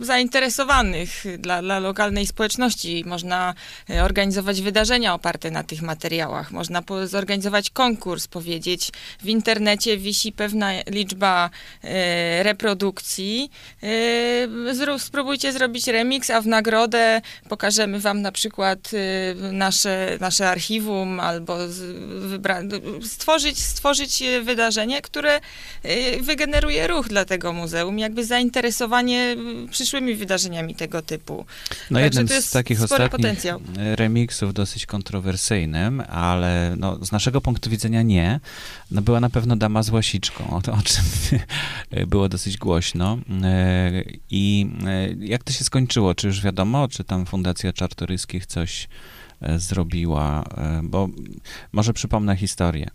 zainteresowanych, 0.00 1.24
dla, 1.38 1.62
dla 1.62 1.78
lokalnej 1.78 2.26
społeczności. 2.26 3.04
Można 3.06 3.54
e, 3.90 4.04
organizować 4.04 4.62
wydarzenia 4.62 5.14
oparte 5.14 5.50
na 5.50 5.62
tych 5.62 5.82
materiałach, 5.82 6.50
można 6.50 6.82
zorganizować 7.04 7.70
konkurs, 7.70 8.28
powiedzieć 8.28 8.90
w 9.20 9.26
internecie 9.26 9.98
wisi 9.98 10.32
pewna 10.32 10.70
liczba 10.86 11.50
e, 11.84 12.42
reprodukcji, 12.42 13.50
spróbujcie 14.98 15.52
zrobić 15.52 15.86
remix, 15.86 16.30
a 16.30 16.40
w 16.40 16.46
nagrodę 16.46 17.20
pokażemy 17.48 18.00
wam 18.00 18.22
na 18.22 18.32
przykład 18.32 18.90
nasze, 19.52 20.16
nasze 20.20 20.48
archiwum 20.48 21.20
albo 21.20 21.58
stworzyć, 23.02 23.58
stworzyć 23.62 23.85
stworzyć 23.86 24.22
e, 24.22 24.42
wydarzenie, 24.42 25.02
które 25.02 25.40
e, 25.82 26.22
wygeneruje 26.22 26.86
ruch 26.86 27.08
dla 27.08 27.24
tego 27.24 27.52
muzeum, 27.52 27.98
jakby 27.98 28.24
zainteresowanie 28.24 29.36
przyszłymi 29.70 30.14
wydarzeniami 30.14 30.74
tego 30.74 31.02
typu. 31.02 31.44
No 31.90 32.00
Także 32.00 32.20
jeden 32.20 32.42
z 32.42 32.50
takich 32.50 32.82
ostatnich 32.82 33.10
potencjał. 33.10 33.60
remixów 33.76 34.54
dosyć 34.54 34.86
kontrowersyjnym, 34.86 36.02
ale 36.08 36.74
no, 36.78 37.04
z 37.04 37.12
naszego 37.12 37.40
punktu 37.40 37.70
widzenia 37.70 38.02
nie, 38.02 38.40
no 38.90 39.02
była 39.02 39.20
na 39.20 39.30
pewno 39.30 39.56
Dama 39.56 39.82
z 39.82 39.90
łasiczką, 39.90 40.50
o, 40.50 40.62
to, 40.62 40.72
o 40.72 40.82
czym 40.82 41.04
było 42.12 42.28
dosyć 42.28 42.56
głośno. 42.56 43.18
E, 43.42 43.92
I 44.30 44.70
jak 45.20 45.44
to 45.44 45.52
się 45.52 45.64
skończyło? 45.64 46.14
Czy 46.14 46.26
już 46.26 46.42
wiadomo, 46.42 46.88
czy 46.88 47.04
tam 47.04 47.26
Fundacja 47.26 47.72
Czartoryskich 47.72 48.46
coś 48.46 48.88
zrobiła, 49.56 50.44
bo 50.82 51.08
może 51.72 51.92
przypomnę 51.92 52.36
historię. 52.36 52.90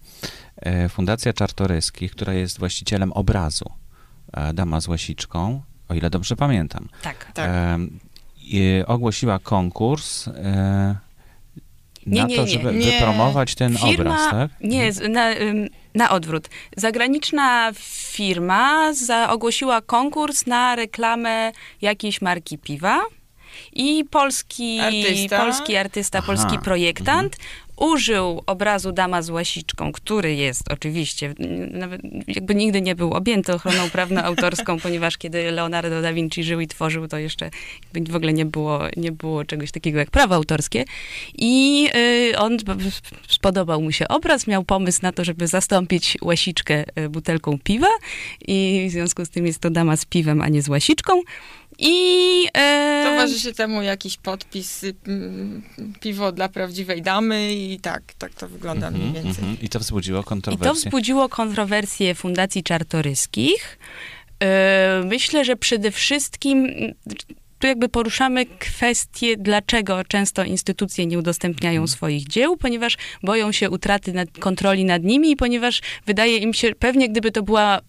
E, 0.62 0.89
Fundacja 0.89 1.34
Czartoryskich, 1.34 2.12
która 2.12 2.34
jest 2.34 2.60
właścicielem 2.60 3.12
obrazu 3.13 3.65
e, 4.34 4.53
Dama 4.53 4.82
z 4.82 4.88
Łasiczką, 4.88 5.62
o 5.89 5.94
ile 5.94 6.10
dobrze 6.10 6.36
pamiętam. 6.36 6.89
Tak, 7.01 7.32
tak. 7.34 7.50
ogłosiła 8.88 9.39
konkurs 9.39 10.30
nie, 12.06 12.22
na 12.22 12.27
nie, 12.27 12.36
to, 12.36 12.48
żeby 12.48 12.74
nie. 12.74 12.91
wypromować 12.91 13.56
ten 13.56 13.77
firma, 13.77 13.91
obraz, 13.91 14.32
tak? 14.32 14.51
Nie, 14.62 14.91
na, 15.10 15.30
na 15.96 16.10
odwrót. 16.10 16.50
Zagraniczna 16.77 17.72
firma 18.12 18.94
za, 18.94 19.30
ogłosiła 19.30 19.82
konkurs 19.82 20.46
na 20.46 20.75
reklamę 20.75 21.51
jakiejś 21.82 22.22
marki 22.22 22.58
piwa. 22.58 23.01
I 23.74 24.06
polski 24.12 24.80
artysta, 24.80 25.38
polski, 25.39 25.75
artysta, 25.75 26.18
Aha. 26.18 26.27
polski 26.27 26.60
projektant 26.60 27.36
mhm 27.36 27.71
użył 27.82 28.44
obrazu 28.46 28.92
Dama 28.92 29.22
z 29.22 29.30
łasiczką, 29.30 29.92
który 29.92 30.36
jest 30.36 30.72
oczywiście, 30.72 31.34
nawet 31.72 32.02
jakby 32.28 32.56
nigdy 32.56 32.82
nie 32.82 32.96
był 32.96 33.14
objęty 33.14 33.54
ochroną 33.54 33.90
prawno-autorską, 33.90 34.80
ponieważ 34.84 35.18
kiedy 35.18 35.52
Leonardo 35.52 36.02
da 36.02 36.14
Vinci 36.14 36.44
żył 36.44 36.60
i 36.60 36.68
tworzył, 36.68 37.08
to 37.08 37.18
jeszcze 37.18 37.50
w 37.94 38.16
ogóle 38.16 38.34
nie 38.34 38.46
było, 38.46 38.82
nie 38.98 39.12
było 39.12 39.46
czegoś 39.46 39.72
takiego 39.72 40.00
jak 40.00 40.12
prawo 40.12 40.36
autorskie. 40.36 40.86
I 41.38 41.88
y, 42.32 42.38
on 42.38 42.58
spodobał 43.28 43.82
mu 43.82 43.92
się 43.92 44.08
obraz, 44.08 44.48
miał 44.48 44.64
pomysł 44.64 45.00
na 45.02 45.12
to, 45.12 45.26
żeby 45.26 45.48
zastąpić 45.48 46.18
łasiczkę 46.22 46.84
y, 47.00 47.10
butelką 47.10 47.60
piwa 47.64 47.90
i 48.48 48.88
w 48.90 48.92
związku 48.92 49.26
z 49.26 49.30
tym 49.30 49.46
jest 49.46 49.60
to 49.60 49.70
dama 49.70 49.98
z 49.98 50.06
piwem, 50.06 50.42
a 50.42 50.48
nie 50.48 50.62
z 50.62 50.70
łasiczką. 50.70 51.22
I 51.80 52.48
e... 52.54 53.04
towarzyszy 53.06 53.54
temu 53.54 53.82
jakiś 53.82 54.18
podpis 54.18 54.84
y, 54.84 54.94
piwo 56.00 56.32
dla 56.32 56.50
prawdziwej 56.50 57.02
damy 57.02 57.54
i 57.54 57.71
tak, 57.80 58.13
tak 58.18 58.34
to 58.34 58.48
wygląda 58.48 58.88
mm 58.88 59.01
-hmm, 59.01 59.04
mniej 59.04 59.24
więcej. 59.24 59.44
Mm 59.44 59.56
-hmm. 59.56 59.63
I 59.63 59.70
to 59.70 59.80
wzbudziło 59.80 60.24
kontrowersje. 60.24 60.72
I 60.72 60.74
to 60.74 60.80
wzbudziło 60.80 61.30
kontrowersje 61.30 62.16
Fundacji 62.16 62.63
Czartoryskich. 62.63 63.80
E, 64.44 65.04
myślę, 65.06 65.46
że 65.46 65.56
przede 65.56 65.92
wszystkim 65.92 66.68
tu 67.60 67.68
jakby 67.68 67.90
poruszamy 67.90 68.46
kwestię, 68.46 69.38
dlaczego 69.38 70.04
często 70.04 70.44
instytucje 70.44 71.06
nie 71.06 71.20
udostępniają 71.20 71.82
mhm. 71.82 71.88
swoich 71.88 72.28
dzieł, 72.28 72.58
ponieważ 72.58 72.98
boją 73.24 73.51
się 73.51 73.70
utraty 73.70 74.13
nad, 74.13 74.30
kontroli 74.40 74.86
nad 74.86 75.04
nimi 75.04 75.32
i 75.32 75.36
ponieważ 75.36 75.82
wydaje 76.06 76.38
im 76.38 76.54
się, 76.54 76.72
pewnie 76.80 77.10
gdyby 77.10 77.32
to 77.32 77.44
była 77.44 77.82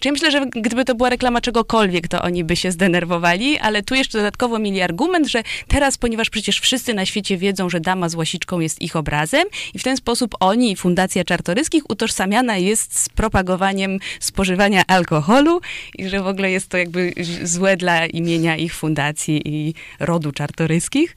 Czyli 0.00 0.12
myślę, 0.12 0.30
że 0.30 0.46
gdyby 0.46 0.84
to 0.84 0.94
była 0.94 1.10
reklama 1.10 1.40
czegokolwiek, 1.40 2.08
to 2.08 2.22
oni 2.22 2.44
by 2.44 2.56
się 2.56 2.72
zdenerwowali, 2.72 3.58
ale 3.58 3.82
tu 3.82 3.94
jeszcze 3.94 4.18
dodatkowo 4.18 4.58
mieli 4.58 4.80
argument, 4.80 5.28
że 5.28 5.42
teraz, 5.68 5.98
ponieważ 5.98 6.30
przecież 6.30 6.60
wszyscy 6.60 6.94
na 6.94 7.06
świecie 7.06 7.36
wiedzą, 7.36 7.70
że 7.70 7.80
dama 7.80 8.08
z 8.08 8.14
łasiczką 8.14 8.60
jest 8.60 8.82
ich 8.82 8.96
obrazem 8.96 9.44
i 9.74 9.78
w 9.78 9.82
ten 9.82 9.96
sposób 9.96 10.34
oni, 10.40 10.76
Fundacja 10.76 11.24
Czartoryskich, 11.24 11.90
utożsamiana 11.90 12.56
jest 12.56 12.98
z 12.98 13.08
propagowaniem 13.08 13.98
spożywania 14.20 14.82
alkoholu 14.86 15.60
i 15.98 16.08
że 16.08 16.22
w 16.22 16.26
ogóle 16.26 16.50
jest 16.50 16.68
to 16.68 16.76
jakby 16.76 17.12
złe 17.42 17.76
dla 17.76 18.06
imienia 18.06 18.56
ich 18.56 18.74
fundacji 18.74 19.42
i 19.44 19.74
rodu 19.98 20.32
Czartoryskich. 20.32 21.16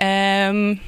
Um, 0.00 0.78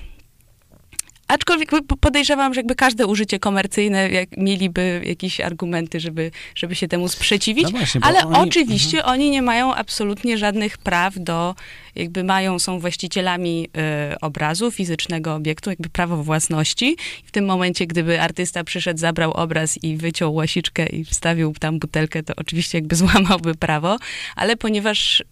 Aczkolwiek 1.29 1.71
podejrzewam, 2.01 2.55
że 2.55 2.61
jakby 2.61 2.75
każde 2.75 3.07
użycie 3.07 3.39
komercyjne 3.39 4.11
jak 4.11 4.37
mieliby 4.37 5.03
jakieś 5.05 5.41
argumenty, 5.41 6.01
żeby, 6.01 6.31
żeby 6.55 6.75
się 6.75 6.89
temu 6.89 7.09
sprzeciwić, 7.09 7.65
no 7.65 7.71
właśnie, 7.71 8.01
ale 8.05 8.27
oni... 8.27 8.49
oczywiście 8.49 8.99
mhm. 8.99 9.15
oni 9.15 9.31
nie 9.31 9.43
mają 9.43 9.75
absolutnie 9.75 10.39
żadnych 10.39 10.79
praw 10.79 11.15
do, 11.17 11.55
jakby 11.95 12.25
mają, 12.25 12.59
są 12.59 12.79
właścicielami 12.79 13.69
y, 14.13 14.21
obrazu, 14.21 14.71
fizycznego 14.71 15.35
obiektu, 15.35 15.71
jakby 15.71 15.89
prawo 15.89 16.23
własności. 16.23 16.97
W 17.25 17.31
tym 17.31 17.45
momencie, 17.45 17.87
gdyby 17.87 18.21
artysta 18.21 18.65
przyszedł, 18.65 19.01
zabrał 19.01 19.33
obraz 19.33 19.85
i 19.85 19.97
wyciął 19.97 20.35
łasiczkę 20.35 20.87
i 20.87 21.05
wstawił 21.05 21.55
tam 21.61 21.79
butelkę, 21.79 22.23
to 22.23 22.33
oczywiście 22.37 22.79
jakby 22.79 22.97
złamałby 23.07 23.55
prawo, 23.55 23.99
ale 24.37 24.57
ponieważ 24.57 25.21
y, 25.21 25.25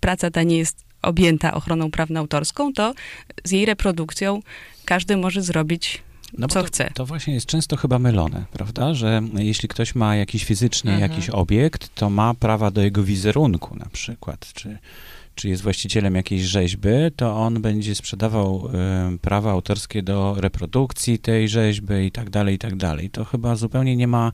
praca 0.00 0.30
ta 0.30 0.42
nie 0.42 0.58
jest 0.58 0.84
objęta 1.02 1.54
ochroną 1.54 1.90
prawną-autorską, 1.90 2.72
to 2.72 2.94
z 3.44 3.50
jej 3.50 3.66
reprodukcją 3.66 4.40
każdy 4.84 5.16
może 5.16 5.42
zrobić 5.42 6.02
no 6.38 6.48
co 6.48 6.60
to, 6.60 6.66
chce. 6.66 6.90
To 6.94 7.06
właśnie 7.06 7.34
jest 7.34 7.46
często 7.46 7.76
chyba 7.76 7.98
mylone, 7.98 8.44
prawda? 8.52 8.94
Że 8.94 9.22
jeśli 9.34 9.68
ktoś 9.68 9.94
ma 9.94 10.16
jakiś 10.16 10.44
fizyczny 10.44 10.92
mhm. 10.92 11.10
jakiś 11.10 11.30
obiekt, 11.30 11.94
to 11.94 12.10
ma 12.10 12.34
prawa 12.34 12.70
do 12.70 12.82
jego 12.82 13.02
wizerunku 13.02 13.76
na 13.76 13.86
przykład, 13.92 14.52
czy, 14.54 14.78
czy 15.34 15.48
jest 15.48 15.62
właścicielem 15.62 16.14
jakiejś 16.14 16.42
rzeźby, 16.42 16.88
to 17.16 17.36
on 17.36 17.62
będzie 17.62 17.94
sprzedawał 17.94 18.68
y, 19.14 19.18
prawa 19.18 19.50
autorskie 19.50 20.02
do 20.02 20.34
reprodukcji 20.38 21.18
tej 21.18 21.48
rzeźby 21.48 21.94
i 22.06 22.10
tak 22.10 22.30
dalej, 22.30 22.54
i 22.54 22.58
tak 22.58 22.76
dalej. 22.76 23.10
To 23.10 23.24
chyba 23.24 23.56
zupełnie 23.56 23.96
nie 23.96 24.08
ma 24.08 24.32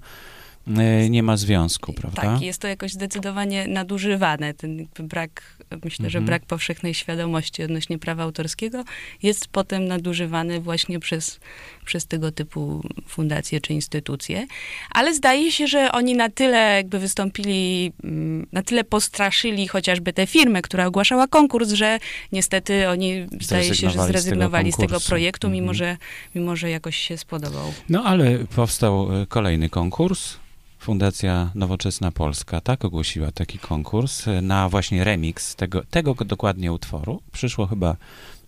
nie 1.11 1.23
ma 1.23 1.37
związku, 1.37 1.93
prawda? 1.93 2.23
Tak, 2.23 2.43
jest 2.43 2.61
to 2.61 2.69
jakoś 2.69 2.93
zdecydowanie 2.93 3.67
nadużywane. 3.67 4.55
Ten 4.55 4.87
brak, 4.99 5.57
myślę, 5.71 6.07
mhm. 6.07 6.11
że 6.11 6.21
brak 6.21 6.47
powszechnej 6.47 6.95
świadomości 6.95 7.63
odnośnie 7.63 7.99
prawa 7.99 8.23
autorskiego 8.23 8.85
jest 9.23 9.49
potem 9.49 9.87
nadużywany 9.87 10.61
właśnie 10.61 11.01
przez, 11.01 11.41
przez 11.85 12.07
tego 12.07 12.33
typu 12.33 12.83
fundacje 13.07 13.61
czy 13.61 13.73
instytucje. 13.73 14.47
Ale 14.91 15.15
zdaje 15.15 15.53
się, 15.53 15.67
że 15.67 15.93
oni 15.93 16.15
na 16.15 16.29
tyle 16.29 16.59
jakby 16.77 16.99
wystąpili, 16.99 17.93
mm, 18.05 18.47
na 18.53 18.63
tyle 18.63 18.85
postraszyli 18.85 19.69
chociażby 19.69 20.13
tę 20.13 20.27
firmę, 20.27 20.63
która 20.63 20.87
ogłaszała 20.87 21.27
konkurs, 21.27 21.73
że 21.73 21.99
niestety 22.33 22.89
oni 22.89 23.27
zdaje 23.41 23.75
się, 23.75 23.91
że 23.91 24.07
zrezygnowali 24.07 24.73
z 24.73 24.77
tego, 24.77 25.01
z 25.01 25.03
tego 25.03 25.09
projektu, 25.09 25.47
mhm. 25.47 25.63
mimo, 25.63 25.75
że, 25.75 25.97
mimo 26.35 26.57
że 26.57 26.71
jakoś 26.71 26.97
się 26.97 27.17
spodobał. 27.17 27.73
No 27.89 28.05
ale 28.05 28.39
powstał 28.39 29.23
e, 29.23 29.27
kolejny 29.27 29.69
konkurs 29.71 30.37
Fundacja 30.79 31.51
Nowoczesna 31.55 32.11
Polska, 32.11 32.61
tak, 32.61 32.85
ogłosiła 32.85 33.33
taki 33.33 33.59
konkurs 33.59 34.25
na 34.43 34.69
właśnie 34.69 35.05
remix 35.05 35.57
tego, 35.57 35.83
tego 35.91 36.15
dokładnie 36.15 36.73
utworu. 36.73 37.23
Przyszło 37.33 37.67
chyba 37.67 37.97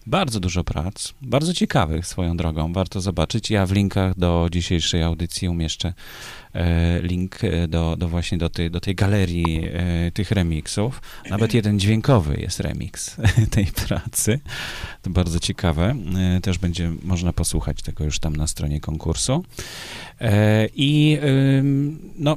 Bardzo 0.07 0.41
dużo 0.41 0.65
prac, 0.65 1.15
bardzo 1.23 1.55
ciekawych 1.55 2.07
swoją 2.07 2.37
drogą, 2.37 2.73
warto 2.73 3.01
zobaczyć. 3.01 3.51
Ja 3.51 3.67
w 3.67 3.73
linkach 3.73 4.19
do 4.19 4.49
dzisiejszej 4.53 5.03
audycji 5.03 5.49
umieszczę 5.49 5.95
e, 6.55 7.03
link 7.03 7.45
e, 7.45 7.69
do, 7.69 7.97
do 7.97 8.09
właśnie 8.09 8.39
do 8.39 8.51
tej, 8.51 8.71
do 8.71 8.81
tej 8.81 8.95
galerii 8.95 9.69
e, 9.73 10.11
tych 10.11 10.31
remixów. 10.31 11.03
Nawet 11.31 11.55
jeden 11.55 11.81
dźwiękowy 11.81 12.37
jest 12.41 12.61
remix 12.61 13.17
tej 13.51 13.67
pracy. 13.67 14.41
To 15.03 15.11
bardzo 15.11 15.41
ciekawe. 15.41 15.95
Też 16.43 16.59
będzie 16.59 16.93
można 17.03 17.33
posłuchać 17.33 17.83
tego 17.83 18.05
już 18.05 18.19
tam 18.19 18.37
na 18.37 18.47
stronie 18.47 18.81
konkursu. 18.81 19.45
I 20.75 21.19
no, 22.19 22.37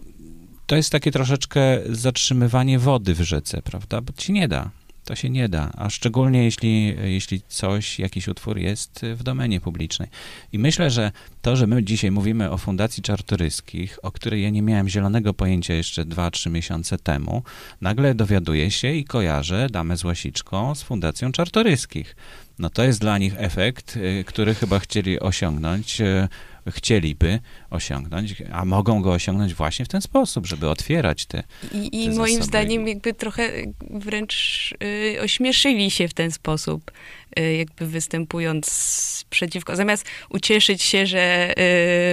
to 0.66 0.76
jest 0.76 0.90
takie 0.90 1.12
troszeczkę 1.12 1.80
zatrzymywanie 1.90 2.80
wody 2.80 3.14
w 3.14 3.22
rzece, 3.22 3.62
prawda? 3.62 4.02
Bo 4.02 4.14
ci 4.14 4.32
nie 4.32 4.48
da. 4.48 4.70
To 5.06 5.16
się 5.16 5.30
nie 5.30 5.50
da, 5.50 5.72
a 5.78 5.90
szczególnie 5.90 6.44
jeśli, 6.44 6.96
jeśli 7.04 7.42
coś, 7.48 8.00
jakiś 8.00 8.28
utwór 8.28 8.58
jest 8.58 9.02
w 9.16 9.24
domenie 9.24 9.62
publicznej. 9.62 10.10
I 10.52 10.60
myślę, 10.60 10.92
że 10.92 11.12
to, 11.42 11.56
że 11.56 11.68
my 11.68 11.84
dzisiaj 11.84 12.12
mówimy 12.12 12.52
o 12.52 12.58
Fundacji 12.58 13.04
Czartoryskich, 13.04 14.00
o 14.02 14.12
której 14.12 14.44
ja 14.44 14.50
nie 14.50 14.62
miałem 14.62 14.90
zielonego 14.90 15.34
pojęcia 15.34 15.74
jeszcze 15.74 16.06
2-3 16.06 16.52
miesiące 16.52 16.98
temu, 16.98 17.44
nagle 17.82 18.16
dowiaduję 18.16 18.72
się 18.72 18.94
i 18.94 19.06
kojarzę 19.06 19.68
damę 19.70 19.98
z 19.98 20.04
Łasiczką 20.04 20.76
z 20.76 20.84
Fundacją 20.84 21.32
Czartoryskich. 21.32 22.16
No 22.60 22.70
to 22.70 22.84
jest 22.84 23.00
dla 23.00 23.18
nich 23.18 23.34
efekt, 23.38 23.98
y, 23.98 24.24
który 24.28 24.56
chyba 24.56 24.80
chcieli 24.80 25.20
osiągnąć 25.20 26.02
y, 26.02 26.28
chcieliby 26.72 27.40
osiągnąć, 27.70 28.36
a 28.52 28.66
mogą 28.66 29.02
go 29.02 29.12
osiągnąć 29.12 29.54
właśnie 29.54 29.86
w 29.86 29.88
ten 29.88 30.02
sposób, 30.02 30.48
żeby 30.48 30.70
otwierać 30.70 31.26
te. 31.26 31.44
I, 31.72 32.04
i 32.04 32.10
moim 32.10 32.44
zdaniem 32.44 32.88
jakby 32.88 33.14
trochę 33.14 33.50
wręcz 33.90 34.74
y, 34.84 35.22
ośmieszyli 35.22 35.92
się 35.92 36.08
w 36.08 36.14
ten 36.14 36.32
sposób, 36.32 36.92
y, 37.40 37.56
jakby 37.56 37.88
występując 37.88 39.26
przeciwko. 39.30 39.76
Zamiast 39.76 40.06
ucieszyć 40.30 40.84
się, 40.84 41.06
że 41.06 41.54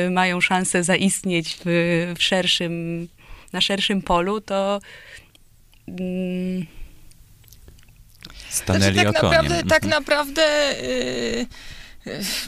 y, 0.06 0.10
mają 0.10 0.40
szansę 0.40 0.82
zaistnieć 0.84 1.56
w, 1.64 2.14
w 2.18 2.22
szerszym, 2.22 3.08
na 3.52 3.60
szerszym 3.60 4.02
polu, 4.02 4.40
to. 4.40 4.80
Mm, 5.88 6.66
Stanęli 8.48 8.82
znaczy, 8.82 8.96
tak 8.96 9.14
naprawdę, 9.14 9.62
tak 9.62 9.84
mhm. 9.84 9.90
naprawdę 9.90 10.74
yy, 10.82 11.46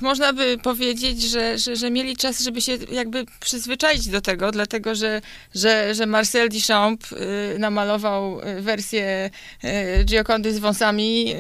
można 0.01 0.33
by 0.33 0.59
powiedzieć, 0.59 1.23
że, 1.23 1.59
że, 1.59 1.77
że 1.77 1.91
mieli 1.91 2.17
czas, 2.17 2.41
żeby 2.41 2.61
się 2.61 2.73
jakby 2.93 3.25
przyzwyczaić 3.41 4.09
do 4.09 4.21
tego, 4.21 4.53
dlatego 4.53 4.95
że, 4.95 5.21
że, 5.55 5.95
że 5.95 6.07
Marcel 6.07 6.49
Duchamp 6.49 7.05
y, 7.13 7.59
namalował 7.59 8.41
y, 8.41 8.63
wersję 8.63 9.31
y, 9.65 10.05
Giocondy 10.05 10.55
z 10.55 10.59
wąsami 10.59 11.35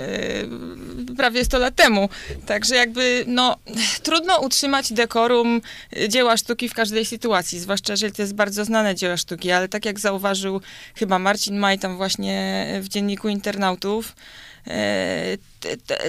prawie 1.16 1.44
100 1.44 1.58
lat 1.58 1.74
temu. 1.74 2.08
Także 2.46 2.74
jakby 2.74 3.24
no, 3.26 3.56
trudno 4.02 4.40
utrzymać 4.40 4.92
dekorum 4.92 5.60
dzieła 6.08 6.36
sztuki 6.36 6.68
w 6.68 6.74
każdej 6.74 7.06
sytuacji, 7.06 7.60
zwłaszcza 7.60 7.92
jeżeli 7.92 8.12
to 8.12 8.22
jest 8.22 8.34
bardzo 8.34 8.64
znane 8.64 8.94
dzieło 8.94 9.16
sztuki, 9.16 9.50
ale 9.50 9.68
tak 9.68 9.84
jak 9.84 10.00
zauważył 10.00 10.60
chyba 10.94 11.18
Marcin 11.18 11.58
Maj 11.58 11.78
tam 11.78 11.96
właśnie 11.96 12.66
w 12.82 12.88
dzienniku 12.88 13.28
internautów, 13.28 14.14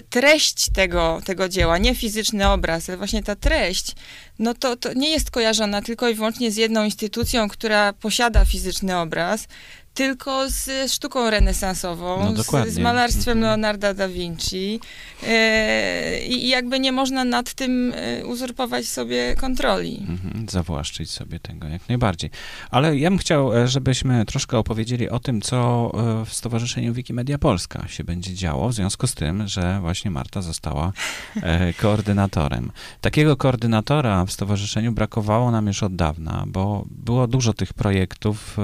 treść 0.09 0.69
tego, 0.69 1.21
tego 1.25 1.49
dzieła, 1.49 1.77
nie 1.77 1.95
fizyczny 1.95 2.49
obraz, 2.49 2.89
ale 2.89 2.97
właśnie 2.97 3.23
ta 3.23 3.35
treść, 3.35 3.95
no 4.39 4.53
to, 4.53 4.75
to 4.75 4.93
nie 4.93 5.09
jest 5.09 5.31
kojarzona 5.31 5.81
tylko 5.81 6.09
i 6.09 6.13
wyłącznie 6.13 6.51
z 6.51 6.55
jedną 6.55 6.83
instytucją, 6.83 7.49
która 7.49 7.93
posiada 7.93 8.45
fizyczny 8.45 8.97
obraz, 8.97 9.47
tylko 9.93 10.49
z 10.49 10.91
sztuką 10.91 11.29
renesansową, 11.29 12.33
no, 12.33 12.43
z, 12.43 12.73
z, 12.73 12.77
malarstwem 12.77 13.37
mhm. 13.37 13.41
Leonarda 13.41 13.93
da 13.93 14.09
Vinci 14.09 14.79
e, 15.23 16.25
i 16.25 16.47
jakby 16.47 16.79
nie 16.79 16.91
można 16.91 17.23
nad 17.23 17.53
tym 17.53 17.93
e, 17.95 18.25
uzurpować 18.25 18.85
sobie 18.85 19.35
kontroli. 19.35 20.05
Mhm, 20.09 20.49
zawłaszczyć 20.49 21.11
sobie 21.11 21.39
tego, 21.39 21.67
jak 21.67 21.89
najbardziej. 21.89 22.29
Ale 22.71 22.97
ja 22.97 23.09
bym 23.09 23.19
chciał, 23.19 23.57
e, 23.57 23.67
żebyśmy 23.67 24.25
troszkę 24.25 24.57
opowiedzieli 24.57 25.09
o 25.09 25.19
tym, 25.19 25.41
co 25.41 25.91
w 26.25 26.33
Stowarzyszeniu 26.33 26.93
Wikimedia 26.93 27.37
Polska 27.37 27.87
się 27.87 28.03
będzie 28.03 28.33
działo, 28.33 28.69
w 28.69 28.73
związku 28.73 29.07
z 29.07 29.15
tym, 29.15 29.47
że 29.47 29.79
właśnie 29.81 30.11
Marta 30.11 30.41
została 30.41 30.93
koordynatorem. 31.81 32.71
Takiego 33.01 33.37
koordynatora 33.37 34.25
w 34.25 34.31
stowarzyszeniu 34.31 34.91
brakowało 34.91 35.51
nam 35.51 35.67
już 35.67 35.83
od 35.83 35.95
dawna, 35.95 36.43
bo 36.47 36.85
było 36.89 37.27
dużo 37.27 37.53
tych 37.53 37.73
projektów, 37.73 38.57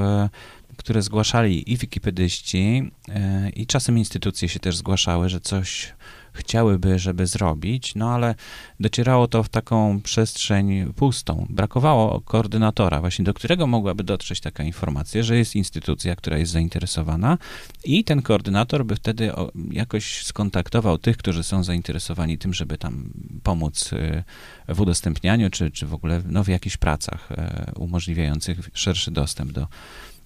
które 0.89 1.01
zgłaszali 1.01 1.71
i 1.71 1.77
wikipedyści, 1.77 2.91
e, 3.09 3.49
i 3.49 3.67
czasem 3.67 3.97
instytucje 3.97 4.49
się 4.49 4.59
też 4.59 4.77
zgłaszały, 4.77 5.29
że 5.29 5.39
coś 5.39 5.93
chciałyby, 6.33 6.99
żeby 6.99 7.27
zrobić, 7.27 7.95
no 7.95 8.11
ale 8.11 8.35
docierało 8.79 9.27
to 9.27 9.43
w 9.43 9.49
taką 9.49 10.01
przestrzeń 10.01 10.93
pustą. 10.93 11.45
Brakowało 11.49 12.21
koordynatora, 12.21 12.99
właśnie 12.99 13.25
do 13.25 13.33
którego 13.33 13.67
mogłaby 13.67 14.03
dotrzeć 14.03 14.41
taka 14.41 14.63
informacja, 14.63 15.23
że 15.23 15.37
jest 15.37 15.55
instytucja, 15.55 16.15
która 16.15 16.37
jest 16.37 16.51
zainteresowana 16.51 17.37
i 17.83 18.03
ten 18.03 18.21
koordynator 18.21 18.85
by 18.85 18.95
wtedy 18.95 19.31
jakoś 19.71 20.25
skontaktował 20.25 20.97
tych, 20.97 21.17
którzy 21.17 21.43
są 21.43 21.63
zainteresowani 21.63 22.37
tym, 22.37 22.53
żeby 22.53 22.77
tam 22.77 23.13
pomóc 23.43 23.93
e, 23.93 24.23
w 24.67 24.81
udostępnianiu, 24.81 25.49
czy, 25.49 25.71
czy 25.71 25.85
w 25.85 25.93
ogóle 25.93 26.21
no, 26.25 26.43
w 26.43 26.47
jakichś 26.47 26.77
pracach 26.77 27.31
e, 27.31 27.71
umożliwiających 27.75 28.69
szerszy 28.73 29.11
dostęp 29.11 29.51
do 29.51 29.67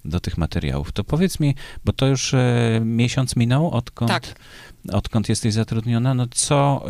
do 0.05 0.19
tych 0.19 0.37
materiałów. 0.37 0.91
To 0.91 1.03
powiedz 1.03 1.39
mi, 1.39 1.55
bo 1.85 1.93
to 1.93 2.07
już 2.07 2.33
e, 2.33 2.81
miesiąc 2.85 3.35
minął, 3.35 3.71
odkąd, 3.71 4.11
tak. 4.11 4.23
odkąd 4.91 5.29
jesteś 5.29 5.53
zatrudniona, 5.53 6.13
no 6.13 6.27
co, 6.31 6.85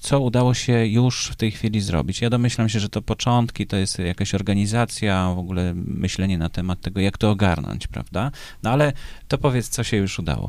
co 0.00 0.20
udało 0.20 0.54
się 0.54 0.86
już 0.86 1.26
w 1.26 1.36
tej 1.36 1.50
chwili 1.50 1.80
zrobić? 1.80 2.20
Ja 2.20 2.30
domyślam 2.30 2.68
się, 2.68 2.80
że 2.80 2.88
to 2.88 3.02
początki, 3.02 3.66
to 3.66 3.76
jest 3.76 3.98
jakaś 3.98 4.34
organizacja, 4.34 5.32
w 5.34 5.38
ogóle 5.38 5.72
myślenie 5.74 6.38
na 6.38 6.48
temat 6.48 6.80
tego, 6.80 7.00
jak 7.00 7.18
to 7.18 7.30
ogarnąć, 7.30 7.86
prawda? 7.86 8.30
No 8.62 8.70
ale 8.70 8.92
to 9.28 9.38
powiedz, 9.38 9.68
co 9.68 9.84
się 9.84 9.96
już 9.96 10.18
udało. 10.18 10.46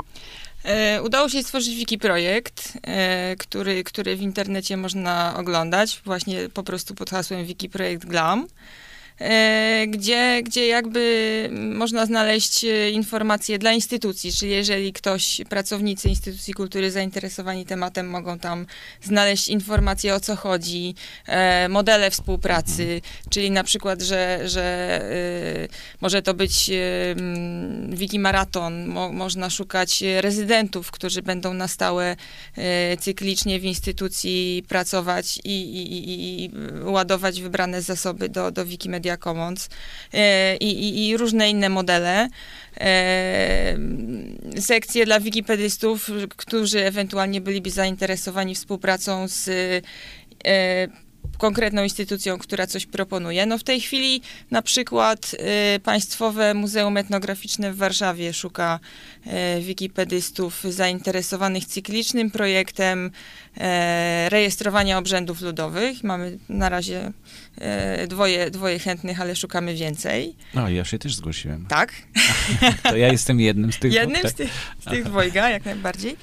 E, 0.63 1.02
udało 1.02 1.30
się 1.30 1.43
stworzyć 1.43 1.76
wiki 1.76 1.97
projekt, 1.97 2.78
e, 2.84 3.36
który, 3.36 3.84
który 3.84 4.15
w 4.15 4.21
internecie 4.21 4.78
można 4.78 5.34
oglądać, 5.38 6.02
właśnie 6.06 6.49
po 6.49 6.63
prostu 6.63 6.95
pod 6.95 7.10
hasłem 7.10 7.45
Wiki 7.45 7.69
Projekt 7.69 8.06
Glam. 8.06 8.47
E, 9.19 9.86
gdzie, 9.88 10.41
gdzie 10.43 10.67
jakby 10.67 11.49
można 11.73 12.06
znaleźć 12.06 12.63
e, 12.63 12.89
informacje 12.89 13.60
dla 13.60 13.71
instytucji, 13.71 14.34
czyli 14.34 14.52
jeżeli 14.52 14.93
ktoś, 14.93 15.41
pracownicy 15.49 16.10
instytucji 16.10 16.54
kultury 16.54 16.91
zainteresowani 16.91 17.65
tematem 17.65 18.10
mogą 18.10 18.39
tam 18.39 18.65
znaleźć 19.04 19.47
informacje 19.47 20.15
o 20.15 20.19
co 20.19 20.36
chodzi, 20.36 20.95
e, 21.28 21.69
modele 21.69 22.12
współpracy, 22.12 23.02
czyli 23.30 23.52
na 23.52 23.63
przykład, 23.63 24.02
że, 24.02 24.39
że 24.45 24.63
może 26.02 26.21
to 26.21 26.34
być 26.34 26.71
wiki 27.89 28.19
maraton, 28.19 28.88
mo, 28.88 29.12
można 29.12 29.49
szukać 29.49 30.04
rezydentów, 30.19 30.91
którzy 30.91 31.21
będą 31.21 31.54
na 31.54 31.67
stałe 31.67 32.15
cyklicznie 32.99 33.60
w 33.60 33.63
instytucji 33.63 34.63
pracować 34.67 35.39
i, 35.43 35.49
i, 35.49 36.43
i 36.45 36.52
ładować 36.84 37.41
wybrane 37.41 37.82
zasoby 37.82 38.30
do, 38.30 38.52
do 38.52 38.65
Wikimedia 38.65 39.03
Media 39.04 39.18
Commons 39.18 39.70
e, 40.13 40.56
i, 40.58 40.72
i, 40.72 41.08
i 41.08 41.18
różne 41.18 41.50
inne 41.50 41.70
modele. 41.70 42.28
E, 42.80 43.78
sekcje 44.60 45.06
dla 45.06 45.20
wikipedystów, 45.20 46.12
którzy 46.38 46.86
ewentualnie 46.86 47.42
byliby 47.42 47.70
zainteresowani 47.70 48.56
współpracą 48.56 49.28
z 49.28 49.50
e, 50.46 50.88
konkretną 51.38 51.83
instytucją, 51.83 52.38
która 52.38 52.67
coś 52.67 52.86
proponuje. 52.86 53.45
No 53.45 53.57
w 53.57 53.63
tej 53.63 53.81
chwili 53.81 54.21
na 54.51 54.62
przykład 54.62 55.36
y, 55.75 55.79
Państwowe 55.79 56.53
Muzeum 56.53 56.97
Etnograficzne 56.97 57.73
w 57.73 57.77
Warszawie 57.77 58.33
szuka 58.33 58.79
y, 59.57 59.62
wikipedystów 59.62 60.63
zainteresowanych 60.63 61.65
cyklicznym 61.65 62.31
projektem 62.31 63.05
y, 63.05 64.29
rejestrowania 64.29 64.97
obrzędów 64.97 65.41
ludowych. 65.41 66.03
Mamy 66.03 66.38
na 66.49 66.69
razie 66.69 67.12
y, 68.03 68.07
dwoje, 68.07 68.51
dwoje 68.51 68.79
chętnych, 68.79 69.21
ale 69.21 69.36
szukamy 69.36 69.75
więcej. 69.75 70.36
No, 70.53 70.69
ja 70.69 70.86
się 70.86 70.99
też 70.99 71.15
zgłosiłem. 71.15 71.65
Tak? 71.65 71.93
to 72.83 72.95
ja 72.95 73.07
jestem 73.12 73.39
jednym 73.39 73.73
z 73.73 73.79
tych 73.79 73.93
Jednym 73.93 74.29
z 74.29 74.33
tych, 74.33 74.51
z 74.81 74.89
tych 74.89 75.03
dwojga, 75.03 75.49
jak 75.49 75.65
najbardziej. 75.65 76.17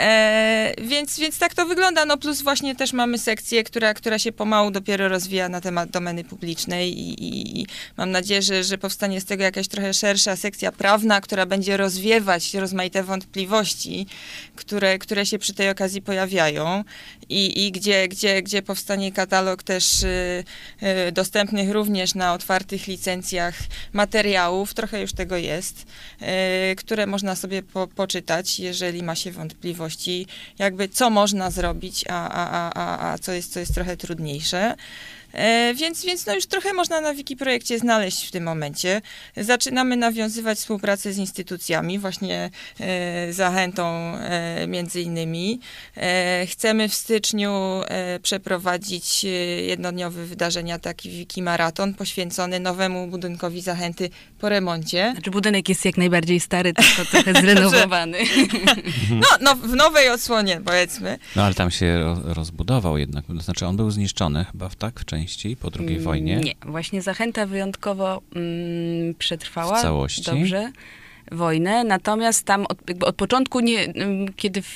E, 0.00 0.74
więc, 0.82 1.18
więc 1.18 1.38
tak 1.38 1.54
to 1.54 1.66
wygląda. 1.66 2.04
No 2.04 2.16
plus 2.16 2.42
właśnie 2.42 2.74
też 2.74 2.92
mamy 2.92 3.18
sekcję, 3.18 3.64
która, 3.64 3.94
która 3.94 4.18
się 4.18 4.32
pomału 4.32 4.70
dopiero 4.70 5.08
rozwija 5.08 5.48
na 5.48 5.60
temat 5.60 5.90
domeny 5.90 6.24
publicznej 6.24 6.98
i, 6.98 7.24
i, 7.24 7.60
i 7.60 7.66
mam 7.96 8.10
nadzieję, 8.10 8.42
że, 8.42 8.64
że 8.64 8.78
powstanie 8.78 9.20
z 9.20 9.24
tego 9.24 9.42
jakaś 9.42 9.68
trochę 9.68 9.94
szersza 9.94 10.36
sekcja 10.36 10.72
prawna, 10.72 11.20
która 11.20 11.46
będzie 11.46 11.76
rozwiewać 11.76 12.54
rozmaite 12.54 13.02
wątpliwości, 13.02 14.06
które, 14.56 14.98
które 14.98 15.26
się 15.26 15.38
przy 15.38 15.54
tej 15.54 15.70
okazji 15.70 16.02
pojawiają 16.02 16.84
i, 17.32 17.66
i 17.66 17.72
gdzie, 17.72 18.08
gdzie, 18.08 18.42
gdzie 18.42 18.62
powstanie 18.62 19.12
katalog 19.12 19.62
też 19.62 20.02
y, 20.02 20.44
y, 21.08 21.12
dostępnych 21.12 21.70
również 21.70 22.14
na 22.14 22.34
otwartych 22.34 22.86
licencjach 22.86 23.54
materiałów, 23.92 24.74
trochę 24.74 25.00
już 25.00 25.12
tego 25.12 25.36
jest, 25.36 25.86
y, 26.72 26.76
które 26.76 27.06
można 27.06 27.36
sobie 27.36 27.62
po, 27.62 27.86
poczytać, 27.86 28.60
jeżeli 28.60 29.02
ma 29.02 29.14
się 29.14 29.30
wątpliwości 29.30 30.26
jakby 30.58 30.88
co 30.88 31.10
można 31.10 31.50
zrobić, 31.50 32.04
a, 32.08 32.28
a, 32.28 32.72
a, 32.74 33.12
a 33.12 33.18
co, 33.18 33.32
jest, 33.32 33.52
co 33.52 33.60
jest 33.60 33.74
trochę 33.74 33.96
trudniejsze. 33.96 34.74
E, 35.32 35.74
więc, 35.74 36.04
więc 36.04 36.26
no 36.26 36.34
już 36.34 36.46
trochę 36.46 36.72
można 36.72 37.00
na 37.00 37.14
Wikiprojekcie 37.14 37.78
znaleźć 37.78 38.28
w 38.28 38.30
tym 38.30 38.44
momencie. 38.44 39.02
Zaczynamy 39.36 39.96
nawiązywać 39.96 40.58
współpracę 40.58 41.12
z 41.12 41.18
instytucjami, 41.18 41.98
właśnie 41.98 42.50
e, 42.80 43.32
zachętą 43.32 44.16
e, 44.16 44.66
między 44.66 45.00
innymi. 45.00 45.60
E, 45.96 46.46
chcemy 46.46 46.88
w 46.88 46.94
styczniu 46.94 47.50
e, 47.88 48.20
przeprowadzić 48.20 49.24
e, 49.24 49.28
jednodniowe 49.62 50.24
wydarzenia, 50.24 50.78
taki 50.78 51.10
Wiki 51.10 51.42
Maraton 51.42 51.94
poświęcony 51.94 52.60
nowemu 52.60 53.06
budynkowi 53.06 53.60
Zachęty 53.60 54.10
po 54.38 54.48
remoncie. 54.48 55.10
Znaczy 55.12 55.30
budynek 55.30 55.68
jest 55.68 55.84
jak 55.84 55.96
najbardziej 55.96 56.40
stary, 56.40 56.72
tylko 56.72 57.10
trochę 57.10 57.32
zrenowowany. 57.42 58.18
No, 59.10 59.26
no 59.40 59.54
w 59.54 59.76
nowej 59.76 60.08
odsłonie 60.08 60.60
powiedzmy. 60.64 61.18
No 61.36 61.42
ale 61.44 61.54
tam 61.54 61.70
się 61.70 62.16
rozbudował 62.24 62.98
jednak, 62.98 63.26
to 63.26 63.40
znaczy 63.40 63.66
on 63.66 63.76
był 63.76 63.90
zniszczony 63.90 64.44
chyba 64.44 64.68
w 64.68 64.76
tak 64.76 65.00
w 65.00 65.04
części 65.04 65.21
części 65.22 65.56
po 65.56 65.70
II 65.78 66.00
wojnie? 66.00 66.36
Nie, 66.36 66.54
właśnie 66.66 67.02
Zachęta 67.02 67.46
wyjątkowo 67.46 68.22
mm, 68.34 69.14
przetrwała. 69.14 69.78
W 69.78 69.82
całości? 69.82 70.22
Dobrze 70.22 70.72
wojnę, 71.32 71.84
natomiast 71.84 72.46
tam 72.46 72.66
od, 72.66 72.78
od 73.04 73.16
początku, 73.16 73.60
nie, 73.60 73.92
kiedy 74.36 74.62
w, 74.62 74.66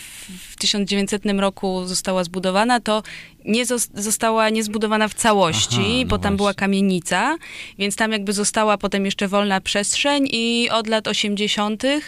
w 0.53 0.57
1900 0.57 1.23
roku 1.39 1.85
została 1.87 2.25
zbudowana, 2.25 2.81
to 2.81 3.03
nie 3.47 3.67
została 3.95 4.51
niezbudowana 4.51 5.09
w 5.09 5.15
całości, 5.15 5.81
Aha, 5.81 5.99
no 6.03 6.07
bo 6.07 6.19
tam 6.19 6.21
właśnie. 6.23 6.37
była 6.37 6.55
kamienica, 6.55 7.37
więc 7.79 7.97
tam 7.97 8.13
jakby 8.13 8.33
została 8.33 8.79
potem 8.79 9.05
jeszcze 9.05 9.29
wolna 9.29 9.61
przestrzeń 9.61 10.29
i 10.33 10.69
od 10.71 10.87
lat 10.87 11.09
80. 11.09 11.85
Y, 11.85 12.01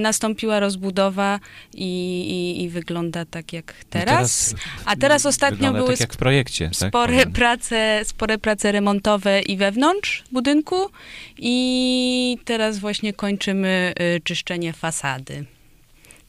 nastąpiła 0.00 0.60
rozbudowa 0.60 1.40
i, 1.74 1.84
i, 2.20 2.62
i, 2.62 2.68
wygląda 2.68 3.24
tak 3.24 3.52
jak 3.52 3.74
teraz. 3.90 4.50
teraz 4.50 4.54
A 4.84 4.96
teraz 4.96 5.26
ostatnio 5.26 5.72
były 5.72 5.90
tak 5.90 6.00
jak 6.00 6.14
w 6.14 6.16
projekcie, 6.16 6.70
tak? 6.78 6.88
spore, 6.88 7.18
tak? 7.18 7.30
prace, 7.32 8.00
spore 8.04 8.38
prace 8.38 8.72
remontowe 8.72 9.40
i 9.40 9.56
wewnątrz 9.56 10.24
budynku 10.32 10.90
i 11.38 12.38
teraz 12.44 12.78
właśnie 12.78 13.12
kończymy 13.12 13.94
y, 14.16 14.20
czyszczenie 14.20 14.72
fasady. 14.72 15.44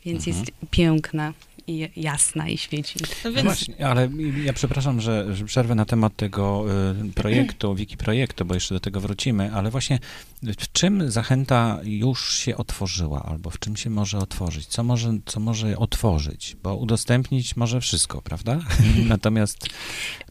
Więc 0.05 0.27
mhm. 0.27 0.37
jest 0.37 0.51
piękna 0.71 1.33
i 1.69 1.89
jasna 1.95 2.49
i 2.49 2.57
świeci. 2.57 2.99
No 3.23 3.31
więc... 3.31 3.43
Właśnie, 3.43 3.87
ale 3.87 4.09
ja 4.43 4.53
przepraszam, 4.53 5.01
że, 5.01 5.35
że 5.35 5.45
przerwę 5.45 5.75
na 5.75 5.85
temat 5.85 6.15
tego 6.15 6.65
y, 7.09 7.13
projektu, 7.13 7.75
wiki 7.75 7.97
projektu, 7.97 8.45
bo 8.45 8.53
jeszcze 8.53 8.75
do 8.75 8.79
tego 8.79 8.99
wrócimy, 8.99 9.51
ale 9.53 9.69
właśnie 9.69 9.99
w 10.43 10.71
czym 10.71 11.11
zachęta 11.11 11.79
już 11.83 12.37
się 12.39 12.57
otworzyła, 12.57 13.23
albo 13.23 13.49
w 13.49 13.59
czym 13.59 13.77
się 13.77 13.89
może 13.89 14.17
otworzyć? 14.17 14.65
Co 14.65 14.83
może, 14.83 15.17
co 15.25 15.39
może 15.39 15.77
otworzyć? 15.77 16.55
Bo 16.63 16.75
udostępnić 16.75 17.55
może 17.55 17.81
wszystko, 17.81 18.21
prawda? 18.21 18.59
Natomiast 19.07 19.67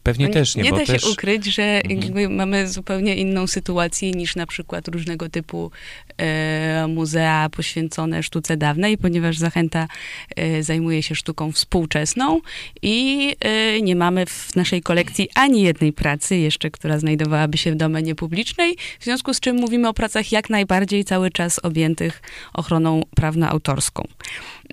pewnie 0.03 0.25
nie, 0.27 0.33
też 0.33 0.55
nie. 0.55 0.63
Nie 0.63 0.71
da 0.71 0.85
też... 0.85 1.03
się 1.03 1.09
ukryć, 1.09 1.45
że 1.45 1.63
mhm. 1.63 2.35
mamy 2.35 2.67
zupełnie 2.67 3.15
inną 3.15 3.47
sytuację 3.47 4.11
niż 4.11 4.35
na 4.35 4.45
przykład 4.45 4.87
różnego 4.87 5.29
typu 5.29 5.71
e, 6.17 6.87
muzea 6.87 7.49
poświęcone 7.49 8.23
sztuce 8.23 8.57
dawnej, 8.57 8.97
ponieważ 8.97 9.37
Zachęta 9.37 9.87
e, 10.35 10.63
zajmuje 10.63 11.03
się 11.03 11.15
sztuką 11.15 11.28
współczesną 11.53 12.41
i 12.81 13.35
e, 13.39 13.81
nie 13.81 13.95
mamy 13.95 14.25
w 14.25 14.55
naszej 14.55 14.81
kolekcji 14.81 15.29
ani 15.35 15.61
jednej 15.61 15.93
pracy 15.93 16.37
jeszcze, 16.37 16.71
która 16.71 16.99
znajdowałaby 16.99 17.57
się 17.57 17.71
w 17.71 17.75
domenie 17.75 18.15
publicznej, 18.15 18.77
w 18.99 19.03
związku 19.03 19.33
z 19.33 19.39
czym 19.39 19.55
mówimy 19.55 19.87
o 19.87 19.93
pracach 19.93 20.31
jak 20.31 20.49
najbardziej 20.49 21.05
cały 21.05 21.31
czas 21.31 21.59
objętych 21.59 22.21
ochroną 22.53 23.01
prawno-autorską. 23.15 24.07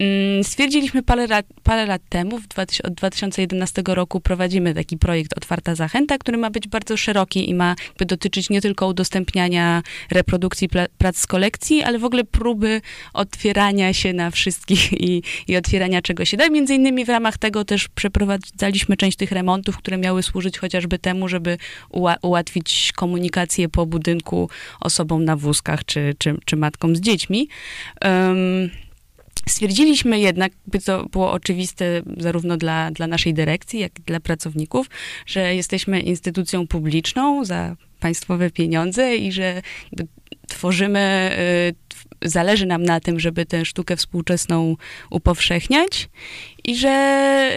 Mm, 0.01 0.45
stwierdziliśmy 0.45 1.03
parę 1.03 1.27
lat, 1.27 1.47
parę 1.63 1.87
lat 1.87 2.03
temu, 2.09 2.39
w 2.39 2.47
2000, 2.49 2.83
od 2.83 2.95
2011 2.95 3.83
roku 3.87 4.21
prowadzimy 4.21 4.75
taki 4.75 4.99
projekt 4.99 5.37
Otwarta 5.37 5.75
Zachęta, 5.75 6.19
który 6.19 6.39
ma 6.39 6.51
być 6.51 6.69
bardzo 6.69 6.97
szeroki 6.97 7.51
i 7.51 7.55
ma 7.55 7.75
dotyczyć 7.99 8.51
nie 8.51 8.61
tylko 8.61 8.87
udostępniania 8.87 9.83
reprodukcji 10.11 10.69
prac 10.99 11.17
z 11.19 11.27
kolekcji, 11.27 11.83
ale 11.83 11.99
w 11.99 12.05
ogóle 12.05 12.25
próby 12.25 12.81
otwierania 13.13 13.93
się 13.93 14.13
na 14.13 14.31
wszystkich 14.31 14.93
i, 15.09 15.23
i 15.49 15.57
otwierania 15.57 16.03
czego 16.03 16.25
się 16.25 16.37
da. 16.37 16.49
Między 16.49 16.75
innymi 16.75 17.05
w 17.05 17.09
ramach 17.09 17.39
tego 17.39 17.65
też 17.65 17.89
przeprowadzaliśmy 17.89 18.97
część 18.97 19.17
tych 19.17 19.33
remontów, 19.33 19.79
które 19.79 19.99
miały 19.99 20.23
służyć 20.23 20.59
chociażby 20.59 20.99
temu, 20.99 21.29
żeby 21.29 21.59
uła 21.91 22.17
ułatwić 22.23 22.93
komunikację 22.97 23.69
po 23.69 23.87
budynku 23.87 24.51
osobom 24.81 25.25
na 25.25 25.37
wózkach 25.37 25.85
czy, 25.85 26.15
czy, 26.19 26.39
czy 26.45 26.57
matkom 26.57 26.97
z 26.97 27.01
dziećmi. 27.01 27.49
Um, 28.05 28.71
Stwierdziliśmy 29.49 30.21
jednak, 30.21 30.53
by 30.67 30.81
to 30.81 31.05
było 31.05 31.33
oczywiste 31.33 32.03
zarówno 32.17 32.57
dla, 32.57 32.91
dla 32.91 33.07
naszej 33.07 33.35
dyrekcji, 33.35 33.81
jak 33.81 33.99
i 33.99 34.03
dla 34.03 34.21
pracowników, 34.21 34.91
że 35.27 35.55
jesteśmy 35.55 36.01
instytucją 36.01 36.67
publiczną 36.67 37.45
za 37.45 37.77
państwowe 38.01 38.51
pieniądze 38.51 39.17
i 39.17 39.33
że 39.33 39.63
tworzymy, 40.49 41.31
y, 42.23 42.29
zależy 42.29 42.67
nam 42.67 42.83
na 42.83 43.01
tym, 43.01 43.21
żeby 43.21 43.47
tę 43.47 43.65
sztukę 43.65 43.97
współczesną 43.97 44.77
upowszechniać 45.11 46.09
i 46.67 46.77
że, 46.77 47.51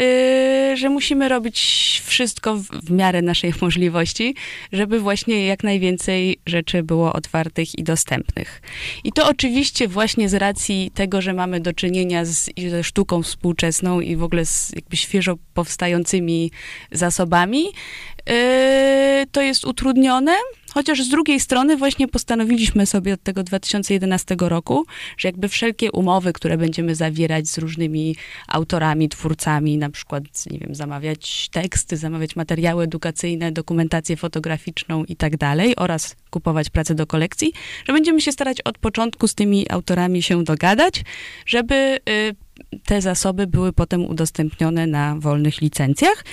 y, 0.74 0.78
że 0.78 0.89
musimy 0.89 1.30
robić 1.30 1.60
wszystko 2.06 2.56
w, 2.56 2.63
w 2.63 2.91
miarę 2.91 3.22
naszej 3.22 3.54
możliwości, 3.62 4.36
żeby 4.72 5.00
właśnie 5.00 5.45
jak 5.45 5.63
najwięcej 5.63 6.39
rzeczy 6.45 6.84
było 6.84 7.13
otwartych 7.13 7.80
i 7.80 7.84
dostępnych. 7.84 8.62
I 9.04 9.12
to 9.12 9.30
oczywiście 9.30 9.88
właśnie 9.88 10.30
z 10.30 10.34
racji 10.34 10.91
tego, 10.93 11.22
że 11.22 11.34
mamy 11.34 11.60
do 11.60 11.74
czynienia 11.74 12.26
z, 12.26 12.50
ze 12.69 12.84
sztuką 12.84 13.24
współczesną 13.24 14.02
i 14.02 14.15
w 14.15 14.24
ogóle 14.24 14.45
z 14.45 14.72
jakby 14.76 14.98
świeżo 14.98 15.36
powstającymi 15.54 16.52
zasobami, 16.91 17.65
y, 18.30 19.28
to 19.32 19.41
jest 19.41 19.65
utrudnione, 19.65 20.32
Chociaż 20.73 21.03
z 21.03 21.10
drugiej 21.10 21.39
strony 21.39 21.77
właśnie 21.77 22.08
postanowiliśmy 22.08 22.86
sobie 22.86 23.13
od 23.13 23.23
tego 23.23 23.43
2011 23.43 24.36
roku, 24.39 24.86
że 25.17 25.27
jakby 25.27 25.47
wszelkie 25.47 25.91
umowy, 25.91 26.34
które 26.34 26.58
będziemy 26.58 26.95
zawierać 26.95 27.47
z 27.47 27.58
różnymi 27.58 28.15
autorami, 28.47 29.10
twórcami, 29.10 29.77
na 29.77 29.89
przykład, 29.89 30.23
nie 30.51 30.60
wiem, 30.60 30.75
zamawiać 30.75 31.49
teksty, 31.51 31.97
zamawiać 31.97 32.36
materiały 32.36 32.84
edukacyjne, 32.84 33.51
dokumentację 33.51 34.17
fotograficzną 34.17 35.03
i 35.03 35.15
tak 35.15 35.38
dalej 35.38 35.75
oraz 35.75 36.15
kupować 36.29 36.69
pracę 36.69 36.95
do 36.95 37.08
kolekcji, 37.08 37.53
że 37.88 37.93
będziemy 37.93 38.21
się 38.21 38.32
starać 38.32 38.62
od 38.62 38.77
początku 38.77 39.27
z 39.27 39.36
tymi 39.36 39.69
autorami 39.69 40.23
się 40.23 40.43
dogadać, 40.43 41.03
żeby 41.45 41.99
y, 42.10 42.48
te 42.86 43.02
zasoby 43.02 43.48
były 43.48 43.74
potem 43.74 44.06
udostępnione 44.06 44.88
na 44.88 45.15
wolnych 45.15 45.62
licencjach 45.62 46.26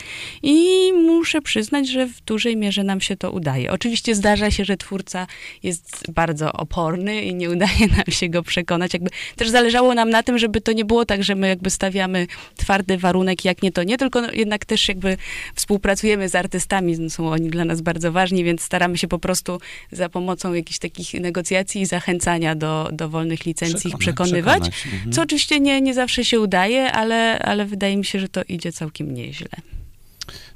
i 0.42 0.92
muszę 0.92 1.40
przyznać, 1.40 1.88
że 1.88 2.06
w 2.06 2.20
dużej 2.20 2.56
mierze 2.56 2.84
nam 2.84 3.00
się 3.00 3.16
to 3.16 3.30
udaje. 3.30 3.72
Oczywiście 3.72 4.14
zdarza 4.14 4.50
się, 4.50 4.64
że 4.64 4.76
twórca 4.76 5.26
jest 5.62 6.10
bardzo 6.12 6.52
oporny 6.52 7.22
i 7.22 7.34
nie 7.34 7.50
udaje 7.50 7.86
nam 7.96 8.06
się 8.08 8.28
go 8.28 8.42
przekonać. 8.42 8.92
Jakby 8.92 9.10
też 9.36 9.48
zależało 9.48 9.94
nam 9.94 10.10
na 10.10 10.22
tym, 10.22 10.38
żeby 10.38 10.60
to 10.60 10.72
nie 10.72 10.84
było 10.84 11.04
tak, 11.04 11.24
że 11.24 11.34
my 11.34 11.48
jakby 11.48 11.70
stawiamy 11.70 12.26
twardy 12.56 12.98
warunek, 12.98 13.44
jak 13.44 13.62
nie 13.62 13.72
to 13.72 13.82
nie, 13.82 13.98
tylko 13.98 14.20
no, 14.20 14.32
jednak 14.32 14.64
też 14.64 14.88
jakby 14.88 15.16
współpracujemy 15.54 16.28
z 16.28 16.34
artystami, 16.34 16.98
no, 16.98 17.10
są 17.10 17.30
oni 17.30 17.50
dla 17.50 17.64
nas 17.64 17.80
bardzo 17.80 18.12
ważni, 18.12 18.44
więc 18.44 18.62
staramy 18.62 18.98
się 18.98 19.08
po 19.08 19.18
prostu 19.18 19.60
za 19.92 20.08
pomocą 20.08 20.52
jakichś 20.52 20.78
takich 20.78 21.14
negocjacji 21.14 21.80
i 21.80 21.86
zachęcania 21.86 22.54
do, 22.54 22.88
do 22.92 23.08
wolnych 23.08 23.44
licencji 23.44 23.90
ich 23.90 23.98
przekonywać, 23.98 24.62
przekonać. 24.62 24.94
Mhm. 24.94 25.12
co 25.12 25.22
oczywiście 25.22 25.60
nie, 25.60 25.80
nie 25.80 25.94
zawsze 25.94 26.15
się 26.24 26.40
udaje, 26.40 26.92
ale, 26.92 27.38
ale 27.38 27.66
wydaje 27.66 27.96
mi 27.96 28.04
się, 28.04 28.20
że 28.20 28.28
to 28.28 28.42
idzie 28.48 28.72
całkiem 28.72 29.14
nieźle. 29.14 29.48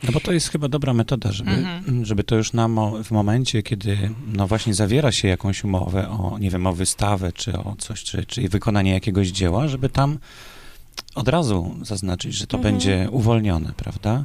No 0.02 0.12
bo 0.12 0.20
to 0.20 0.32
jest 0.32 0.48
chyba 0.48 0.68
dobra 0.68 0.94
metoda, 0.94 1.32
żeby, 1.32 1.50
mhm. 1.50 2.04
żeby 2.04 2.24
to 2.24 2.36
już 2.36 2.52
na 2.52 2.68
mo 2.68 3.04
w 3.04 3.10
momencie, 3.10 3.62
kiedy 3.62 4.10
no 4.26 4.46
właśnie 4.46 4.74
zawiera 4.74 5.12
się 5.12 5.28
jakąś 5.28 5.64
umowę 5.64 6.08
o, 6.08 6.38
nie 6.38 6.50
wiem, 6.50 6.66
o 6.66 6.72
wystawę, 6.72 7.32
czy 7.32 7.58
o 7.58 7.76
coś, 7.78 8.02
czy, 8.02 8.26
czy 8.26 8.48
wykonanie 8.48 8.92
jakiegoś 8.92 9.28
dzieła, 9.28 9.68
żeby 9.68 9.88
tam 9.88 10.18
od 11.14 11.28
razu 11.28 11.76
zaznaczyć, 11.82 12.34
że 12.34 12.46
to 12.46 12.56
mhm. 12.56 12.74
będzie 12.74 13.08
uwolnione, 13.10 13.72
prawda? 13.76 14.24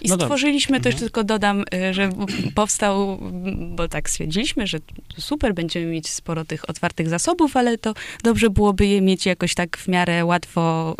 I 0.00 0.08
no 0.08 0.14
stworzyliśmy 0.14 0.76
dobrze. 0.76 0.84
też, 0.84 0.94
mhm. 0.94 1.08
tylko 1.08 1.24
dodam, 1.24 1.64
y, 1.74 1.94
że 1.94 2.10
powstał, 2.54 3.18
bo 3.70 3.88
tak 3.88 4.10
stwierdziliśmy, 4.10 4.66
że 4.66 4.78
super, 5.18 5.54
będziemy 5.54 5.86
mieć 5.86 6.08
sporo 6.08 6.44
tych 6.44 6.70
otwartych 6.70 7.08
zasobów, 7.08 7.56
ale 7.56 7.78
to 7.78 7.94
dobrze 8.22 8.50
byłoby 8.50 8.86
je 8.86 9.00
mieć 9.00 9.26
jakoś 9.26 9.54
tak 9.54 9.76
w 9.76 9.88
miarę 9.88 10.24
łatwo 10.24 10.94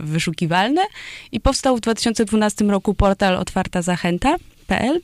y, 0.00 0.06
wyszukiwalne. 0.06 0.82
I 1.32 1.40
powstał 1.40 1.76
w 1.76 1.80
2012 1.80 2.64
roku 2.64 2.94
portal 2.94 3.36
otwarta 3.36 3.82
zachęta.pl 3.82 5.00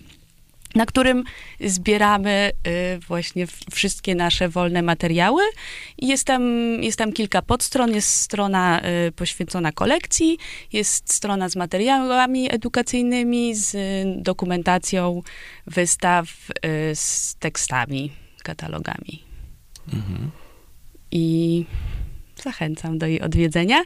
na 0.79 0.87
którym 0.87 1.25
zbieramy 1.61 2.53
y, 2.95 2.99
właśnie 2.99 3.47
wszystkie 3.71 4.15
nasze 4.15 4.49
wolne 4.49 4.83
materiały. 4.83 5.43
Jest 5.99 6.25
tam, 6.25 6.43
jest 6.83 6.99
tam 6.99 7.13
kilka 7.13 7.43
podstron. 7.43 7.95
Jest 7.95 8.09
strona 8.09 8.81
y, 9.09 9.13
poświęcona 9.13 9.73
kolekcji, 9.73 10.39
jest 10.73 11.13
strona 11.13 11.49
z 11.49 11.57
materiałami 11.57 12.55
edukacyjnymi, 12.55 13.55
z 13.55 13.77
dokumentacją 14.23 15.23
wystaw, 15.67 16.27
y, 16.31 16.95
z 16.95 17.35
tekstami, 17.39 18.13
katalogami. 18.43 19.23
Mhm. 19.93 20.31
I 21.11 21.65
zachęcam 22.49 22.99
do 22.99 23.07
jej 23.07 23.21
odwiedzenia. 23.21 23.83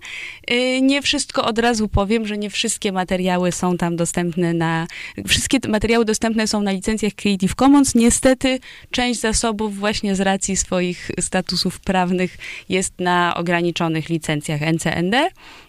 Y, 0.51 0.81
nie 0.83 1.03
wszystko 1.03 1.44
od 1.44 1.59
razu 1.59 1.88
powiem, 1.88 2.27
że 2.27 2.38
nie 2.38 2.51
wszystkie 2.51 2.92
materiały 2.92 3.53
są 3.53 3.77
tam 3.77 3.96
dostępne 3.96 4.55
na. 4.55 4.87
Wszystkie 5.27 5.59
materiały 5.68 6.05
dostępne 6.05 6.46
są 6.46 6.62
na 6.62 6.72
licencjach 6.72 7.12
Creative 7.12 7.55
Commons. 7.55 7.94
Niestety 7.94 8.61
część 8.90 9.20
zasobów, 9.20 9.77
właśnie 9.77 10.16
z 10.16 10.20
racji 10.20 10.57
swoich 10.57 11.11
statusów 11.20 11.81
prawnych, 11.81 12.38
jest 12.68 13.01
na 13.01 13.35
ograniczonych 13.37 14.09
licencjach 14.09 14.61
NCND, 14.62 15.14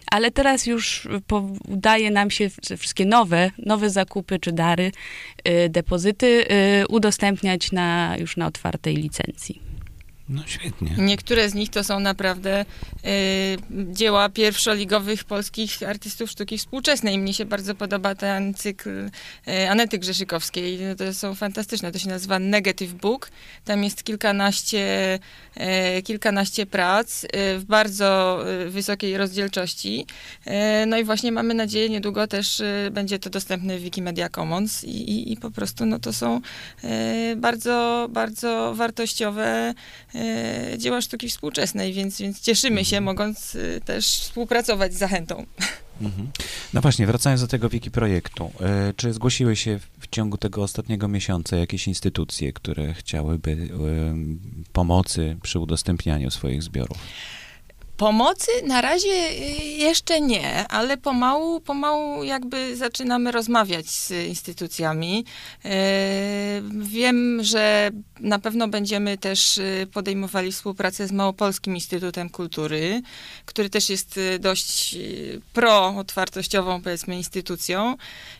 ale 0.06 0.30
teraz 0.30 0.66
już 0.66 1.08
udaje 1.68 2.10
nam 2.10 2.30
się 2.30 2.50
wszystkie 2.78 3.06
nowe, 3.06 3.50
nowe 3.58 3.90
zakupy 3.90 4.38
czy 4.38 4.52
dary, 4.52 4.92
y, 5.48 5.68
depozyty 5.68 6.26
y, 6.82 6.88
udostępniać 6.88 7.72
na, 7.72 8.16
już 8.18 8.36
na 8.36 8.46
otwartej 8.46 8.96
licencji. 8.96 9.73
No 10.28 10.42
świetnie. 10.46 10.94
Niektóre 10.98 11.50
z 11.50 11.54
nich 11.54 11.70
to 11.70 11.84
są 11.84 12.00
naprawdę 12.00 12.64
y, 13.04 13.56
dzieła 13.92 14.28
pierwszoligowych 14.28 15.24
polskich 15.24 15.82
artystów 15.82 16.30
sztuki 16.30 16.58
współczesnej. 16.58 17.18
Mnie 17.18 17.34
się 17.34 17.44
bardzo 17.44 17.74
podoba 17.74 18.14
ten 18.14 18.54
cykl 18.54 19.10
y, 19.48 19.70
Anety 19.70 19.98
Grzeszykowskiej. 19.98 20.78
To 20.98 21.14
są 21.14 21.34
fantastyczne. 21.34 21.92
To 21.92 21.98
się 21.98 22.08
nazywa 22.08 22.38
Negative 22.38 22.94
Book. 22.94 23.30
Tam 23.64 23.84
jest 23.84 24.04
kilkanaście, 24.04 25.18
y, 25.98 26.02
kilkanaście 26.02 26.66
prac 26.66 27.26
w 27.58 27.64
bardzo 27.66 28.44
wysokiej 28.68 29.16
rozdzielczości. 29.16 30.06
no 30.86 30.98
i 30.98 31.04
właśnie 31.04 31.32
mamy 31.32 31.54
nadzieję, 31.54 31.88
niedługo 31.88 32.26
też 32.26 32.62
będzie 32.90 33.18
to 33.18 33.30
dostępne 33.30 33.78
w 33.78 33.82
Wikimedia 33.82 34.28
Commons 34.28 34.84
i, 34.84 35.10
i, 35.10 35.32
i 35.32 35.36
po 35.36 35.50
prostu 35.50 35.86
no 35.86 35.98
to 35.98 36.12
są 36.12 36.40
bardzo, 37.36 38.08
bardzo 38.10 38.74
wartościowe 38.74 39.74
dzieła 40.78 41.00
sztuki 41.00 41.28
współczesnej, 41.28 41.92
więc, 41.92 42.18
więc 42.18 42.40
cieszymy 42.40 42.84
się, 42.84 42.96
mhm. 42.96 43.04
mogąc 43.04 43.56
e, 43.76 43.80
też 43.80 44.06
współpracować 44.06 44.94
z 44.94 44.98
Zachętą. 44.98 45.46
Mhm. 46.00 46.28
No 46.74 46.80
właśnie, 46.80 47.06
wracając 47.06 47.40
do 47.40 47.46
tego 47.46 47.68
wiki 47.68 47.90
projektu, 47.90 48.50
e, 48.60 48.92
czy 48.96 49.12
zgłosiły 49.12 49.56
się 49.56 49.80
w 50.00 50.06
ciągu 50.10 50.38
tego 50.38 50.62
ostatniego 50.62 51.08
miesiąca 51.08 51.56
jakieś 51.56 51.88
instytucje, 51.88 52.52
które 52.52 52.94
chciałyby 52.94 53.52
e, 53.52 53.66
pomocy 54.72 55.36
przy 55.42 55.58
udostępnianiu 55.58 56.30
swoich 56.30 56.62
zbiorów? 56.62 56.98
Pomocy 57.96 58.50
na 58.66 58.80
razie 58.80 59.30
y, 59.30 59.64
jeszcze 59.64 60.20
nie, 60.20 60.68
ale 60.68 60.96
pomału, 60.96 61.60
pomału 61.60 62.24
jakby 62.24 62.76
zaczynamy 62.76 63.32
rozmawiać 63.32 63.86
z 63.86 64.10
instytucjami. 64.10 65.24
Y, 65.64 65.68
wiem, 66.70 67.38
że 67.42 67.90
na 68.20 68.38
pewno 68.38 68.68
będziemy 68.68 69.18
też 69.18 69.58
y, 69.58 69.86
podejmowali 69.92 70.52
współpracę 70.52 71.06
z 71.06 71.12
Małopolskim 71.12 71.74
Instytutem 71.74 72.30
Kultury, 72.30 73.02
który 73.44 73.70
też 73.70 73.90
jest 73.90 74.20
dość 74.40 74.96
pro-otwartościową, 75.52 76.82
powiedzmy, 76.82 77.16
instytucją 77.16 77.96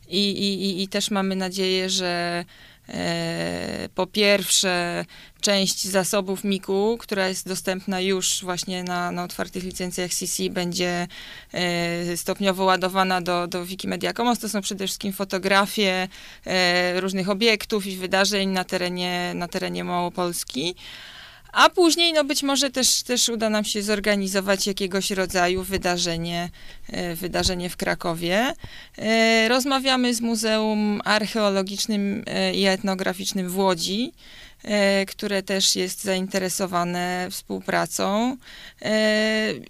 i, 0.09 0.31
i, 0.31 0.83
i 0.83 0.88
też 0.88 1.11
mamy 1.11 1.37
nadzieję, 1.37 1.90
że 1.90 2.45
po 3.94 4.07
pierwsze, 4.07 5.05
część 5.40 5.85
zasobów 5.85 6.44
MIKU, 6.44 6.99
która 7.01 7.29
jest 7.29 7.49
dostępna 7.49 8.01
już 8.01 8.42
właśnie 8.42 8.85
na, 8.85 9.11
na 9.11 9.25
otwartych 9.25 9.64
licencjach 9.64 10.14
CC, 10.14 10.51
będzie 10.51 11.09
e, 11.53 12.16
stopniowo 12.16 12.64
ładowana 12.64 13.20
do, 13.20 13.47
do 13.47 13.64
Wikimedia 13.64 14.12
Commons. 14.12 14.38
To 14.38 14.49
są 14.49 14.61
przede 14.61 14.87
wszystkim 14.87 15.12
fotografie 15.12 16.09
e, 16.47 17.01
różnych 17.01 17.31
obiektów 17.31 17.87
i 17.87 17.97
wydarzeń 17.97 18.49
na 18.49 18.64
terenie, 18.64 19.33
na 19.35 19.49
terenie 19.49 19.85
Małopolski. 19.85 20.75
A 21.55 21.71
później, 21.71 22.12
no 22.12 22.25
być 22.25 22.43
może 22.43 22.71
też, 22.71 23.03
też 23.03 23.29
uda 23.29 23.51
nam 23.51 23.64
się 23.64 23.83
zorganizować 23.83 24.67
jakiegoś 24.67 25.11
rodzaju 25.11 25.62
wydarzenie, 25.62 26.51
e, 26.88 27.14
wydarzenie 27.14 27.71
w 27.71 27.77
Krakowie. 27.77 28.55
E, 28.99 29.49
rozmawiamy 29.49 30.14
z 30.14 30.21
Muzeum 30.21 31.01
Archeologicznym 31.05 32.25
e, 32.27 32.55
i 32.55 32.67
Etnograficznym 32.67 33.49
w 33.49 33.59
Łodzi, 33.59 34.12
które 35.09 35.43
też 35.43 35.77
jest 35.77 36.05
zainteresowane 36.05 37.29
współpracą. 37.31 38.37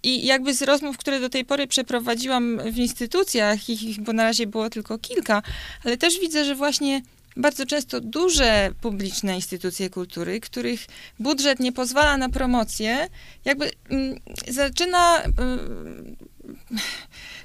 I 0.03 0.27
jakby 0.27 0.55
z 0.55 0.62
rozmów, 0.62 0.99
które 0.99 1.20
do 1.20 1.29
tej 1.29 1.44
pory 1.44 1.66
przeprowadziłam 1.66 2.61
w 2.73 2.79
instytucjach, 2.79 3.68
ich, 3.68 4.01
bo 4.01 4.12
na 4.12 4.23
razie 4.23 4.47
było 4.47 4.70
tylko 4.70 4.99
kilka, 4.99 5.42
ale 5.85 5.97
też 5.97 6.20
widzę, 6.20 6.44
że 6.44 6.55
właśnie 6.55 7.03
bardzo 7.37 7.66
często 7.66 8.01
duże 8.01 8.70
publiczne 8.81 9.35
instytucje 9.35 9.90
kultury, 9.90 10.40
których 10.40 10.87
budżet 11.18 11.61
nie 11.61 11.73
pozwala 11.73 12.16
na 12.16 12.29
promocję, 12.29 13.09
jakby 13.44 13.70
mm, 13.90 14.20
zaczyna. 14.49 15.23
Mm, 15.23 16.16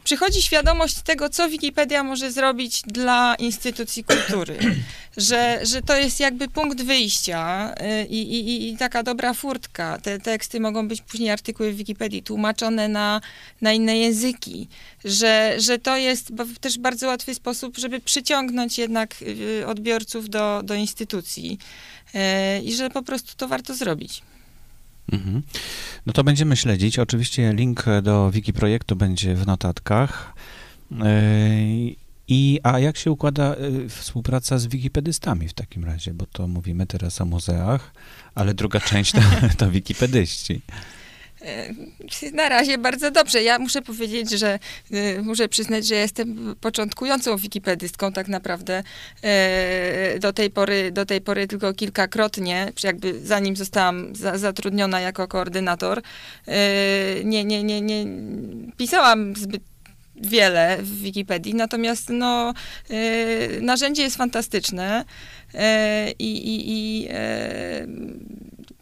przychodzi 0.09 0.41
świadomość 0.41 1.01
tego, 1.01 1.29
co 1.29 1.49
Wikipedia 1.49 2.03
może 2.03 2.31
zrobić 2.31 2.81
dla 2.81 3.35
instytucji 3.35 4.03
kultury. 4.03 4.57
Że, 5.17 5.59
że 5.63 5.81
to 5.81 5.97
jest 5.97 6.19
jakby 6.19 6.47
punkt 6.47 6.81
wyjścia 6.81 7.73
y, 8.03 8.05
i, 8.05 8.21
i, 8.35 8.69
i 8.69 8.77
taka 8.77 9.03
dobra 9.03 9.33
furtka. 9.33 9.97
Te 9.97 10.19
teksty 10.19 10.59
mogą 10.59 10.87
być 10.87 11.01
później 11.01 11.31
artykuły 11.31 11.71
w 11.71 11.75
Wikipedii 11.75 12.23
tłumaczone 12.23 12.87
na, 12.87 13.21
na 13.61 13.73
inne 13.73 13.97
języki. 13.97 14.67
Że, 15.05 15.55
że 15.57 15.79
to 15.79 15.97
jest 15.97 16.31
też 16.61 16.77
bardzo 16.77 17.07
łatwy 17.07 17.35
sposób, 17.35 17.77
żeby 17.77 17.99
przyciągnąć 17.99 18.77
jednak 18.77 19.15
y, 19.21 19.67
odbiorców 19.67 20.29
do, 20.29 20.61
do 20.63 20.75
instytucji. 20.75 21.59
Y, 22.15 22.63
I 22.63 22.73
że 22.75 22.89
po 22.89 23.03
prostu 23.03 23.33
to 23.37 23.47
warto 23.47 23.75
zrobić. 23.75 24.21
Mhm. 25.11 25.41
No 26.05 26.13
to 26.13 26.23
będziemy 26.23 26.57
śledzić. 26.57 26.99
Oczywiście 26.99 27.53
link 27.53 27.85
do 28.03 28.31
wiki 28.31 28.53
projektu 28.53 28.95
będzie 28.95 29.35
w 29.35 29.47
notatkach. 29.47 30.33
E, 31.01 31.59
I, 32.27 32.59
a 32.63 32.79
jak 32.79 32.97
się 32.97 33.11
układa 33.11 33.55
e, 33.55 33.89
współpraca 33.89 34.57
z 34.57 34.67
wikipedystami 34.67 35.47
w 35.47 35.53
takim 35.53 35.85
razie? 35.85 36.13
Bo 36.13 36.25
to 36.25 36.47
mówimy 36.47 36.85
teraz 36.85 37.21
o 37.21 37.25
muzeach, 37.25 37.93
ale 38.35 38.53
druga 38.53 38.79
część 38.79 39.11
to, 39.11 39.21
to 39.57 39.71
wikipedyści. 39.71 40.61
E, 41.41 41.73
na 42.33 42.49
razie 42.49 42.77
bardzo 42.77 43.11
dobrze. 43.11 43.43
Ja 43.43 43.59
muszę 43.59 43.81
powiedzieć, 43.81 44.29
że 44.31 44.59
y, 44.93 45.21
muszę 45.23 45.49
przyznać, 45.49 45.87
że 45.87 45.95
jestem 45.95 46.55
początkującą 46.61 47.37
wikipedystką 47.37 48.11
tak 48.11 48.27
naprawdę. 48.27 48.83
E, 49.23 50.19
do 50.19 50.33
tej 50.33 50.49
pory, 50.49 50.91
do 50.91 51.05
tej 51.05 51.21
pory 51.21 51.47
tylko 51.47 51.73
kilkakrotnie, 51.73 52.71
jakby 52.83 53.25
zanim 53.25 53.55
zostałam 53.55 54.15
za, 54.15 54.37
zatrudniona 54.37 54.99
jako 54.99 55.27
koordynator, 55.27 56.01
e, 56.47 57.23
nie, 57.23 57.45
nie, 57.45 57.63
nie, 57.63 57.81
nie 57.81 58.05
pisałam 58.77 59.35
zbyt 59.35 59.61
wiele 60.15 60.77
w 60.81 61.01
Wikipedii, 61.01 61.55
natomiast 61.55 62.09
no, 62.09 62.53
narzędzie 63.61 64.01
jest 64.01 64.17
fantastyczne 64.17 65.05
i, 66.19 66.37
i, 66.37 66.71
i 66.71 67.07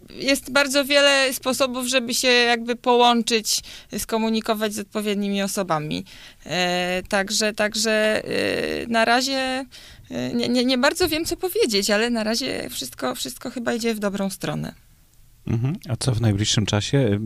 jest 0.10 0.52
bardzo 0.52 0.86
wiele 0.86 1.34
sposobów, 1.34 1.88
żeby 1.88 2.14
się 2.14 2.28
jakby 2.28 2.76
połączyć, 2.76 3.60
skomunikować 3.98 4.74
z 4.74 4.80
odpowiednimi 4.80 5.42
osobami. 5.42 6.06
E, 6.46 7.04
także, 7.10 7.54
także 7.54 8.24
e, 8.24 8.88
na 8.88 9.06
razie 9.06 9.66
e, 10.12 10.34
nie, 10.34 10.50
nie, 10.50 10.66
nie, 10.66 10.78
bardzo 10.78 11.08
wiem, 11.08 11.26
co 11.26 11.38
powiedzieć, 11.38 11.90
ale 11.90 12.10
na 12.10 12.24
razie 12.24 12.70
wszystko, 12.70 13.16
wszystko 13.16 13.50
chyba 13.50 13.74
idzie 13.74 13.96
w 13.96 14.00
dobrą 14.00 14.30
stronę. 14.30 14.87
Mhm. 15.48 15.76
A 15.90 15.96
co 15.96 16.12
w 16.12 16.22
najbliższym 16.22 16.66
czasie? 16.66 17.20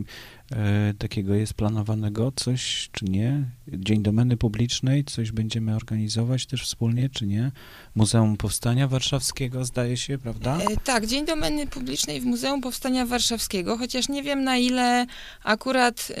E, 0.52 0.94
takiego 0.98 1.34
jest 1.34 1.54
planowanego 1.54 2.32
coś, 2.36 2.88
czy 2.92 3.04
nie? 3.04 3.44
Dzień 3.68 4.02
Domeny 4.02 4.36
Publicznej, 4.36 5.04
coś 5.04 5.32
będziemy 5.32 5.76
organizować 5.76 6.46
też 6.46 6.64
wspólnie, 6.64 7.08
czy 7.08 7.26
nie? 7.26 7.50
Muzeum 7.94 8.36
Powstania 8.36 8.88
Warszawskiego, 8.88 9.64
zdaje 9.64 9.96
się, 9.96 10.18
prawda? 10.18 10.58
E, 10.58 10.76
tak, 10.76 11.06
Dzień 11.06 11.26
Domeny 11.26 11.66
Publicznej 11.66 12.20
w 12.20 12.24
Muzeum 12.24 12.60
Powstania 12.60 13.06
Warszawskiego, 13.06 13.78
chociaż 13.78 14.08
nie 14.08 14.22
wiem 14.22 14.44
na 14.44 14.56
ile 14.56 15.06
akurat 15.44 16.12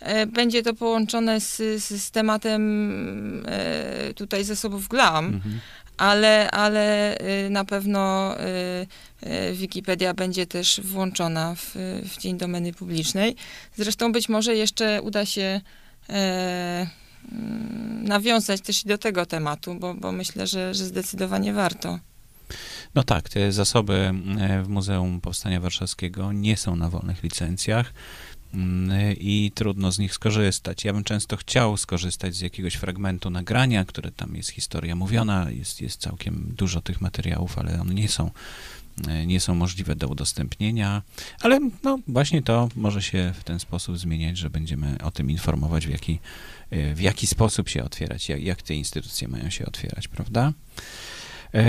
e, 0.00 0.26
będzie 0.26 0.62
to 0.62 0.74
połączone 0.74 1.40
z, 1.40 1.56
z 1.82 2.10
tematem 2.10 3.46
tutaj 4.16 4.44
zasobów 4.44 4.88
GLAM, 4.88 5.24
mhm 5.24 5.60
ale, 5.96 6.50
ale 6.50 7.16
y, 7.46 7.50
na 7.50 7.64
pewno 7.64 8.34
y, 8.40 9.26
y, 9.26 9.52
Wikipedia 9.52 10.14
będzie 10.14 10.46
też 10.46 10.80
włączona 10.84 11.54
w, 11.54 11.74
w 12.04 12.18
Dzień 12.18 12.38
Domeny 12.38 12.72
Publicznej. 12.72 13.36
Zresztą 13.76 14.12
być 14.12 14.28
może 14.28 14.56
jeszcze 14.56 15.02
uda 15.02 15.26
się 15.26 15.60
e, 16.08 16.86
mm, 17.32 18.04
nawiązać 18.04 18.60
też 18.60 18.84
do 18.84 18.98
tego 18.98 19.26
tematu, 19.26 19.74
bo, 19.74 19.94
bo 19.94 20.12
myślę, 20.12 20.46
że, 20.46 20.74
że 20.74 20.84
zdecydowanie 20.84 21.52
warto. 21.52 21.98
No 22.94 23.02
tak, 23.02 23.28
te 23.28 23.52
zasoby 23.52 24.12
e, 24.40 24.62
w 24.62 24.68
Muzeum 24.68 25.20
Powstania 25.20 25.60
Warszawskiego 25.60 26.32
nie 26.32 26.56
są 26.56 26.76
na 26.76 26.90
wolnych 26.90 27.22
licencjach. 27.22 27.92
Mm, 28.56 29.16
i 29.20 29.52
trudno 29.54 29.92
z 29.92 29.98
nich 29.98 30.14
skorzystać. 30.14 30.84
Ja 30.84 30.92
bym 30.92 31.04
często 31.04 31.36
chciał 31.36 31.76
skorzystać 31.76 32.34
z 32.34 32.40
jakiegoś 32.40 32.74
fragmentu 32.74 33.30
nagrania, 33.30 33.84
które 33.84 34.10
tam 34.10 34.36
jest 34.36 34.50
historia 34.50 34.96
mówiona, 34.96 35.50
jest, 35.50 35.80
jest 35.80 36.00
całkiem 36.00 36.52
dużo 36.56 36.80
tych 36.80 37.00
materiałów, 37.00 37.58
ale 37.58 37.80
one 37.80 37.94
nie 37.94 38.08
są 38.08 38.30
nie 39.26 39.40
są 39.40 39.54
możliwe 39.54 39.96
do 39.96 40.08
udostępnienia, 40.08 41.02
ale 41.40 41.60
no 41.82 41.98
właśnie 42.08 42.42
to 42.42 42.68
może 42.76 43.02
się 43.02 43.34
w 43.40 43.44
ten 43.44 43.58
sposób 43.58 43.98
zmieniać, 43.98 44.38
że 44.38 44.50
będziemy 44.50 44.98
o 45.02 45.10
tym 45.10 45.30
informować, 45.30 45.86
w 45.86 45.90
jaki, 45.90 46.18
w 46.94 47.00
jaki 47.00 47.26
sposób 47.26 47.68
się 47.68 47.84
otwierać, 47.84 48.28
jak, 48.28 48.42
jak 48.42 48.62
te 48.62 48.74
instytucje 48.74 49.28
mają 49.28 49.50
się 49.50 49.66
otwierać, 49.66 50.08
prawda? 50.08 50.52
E, 51.54 51.62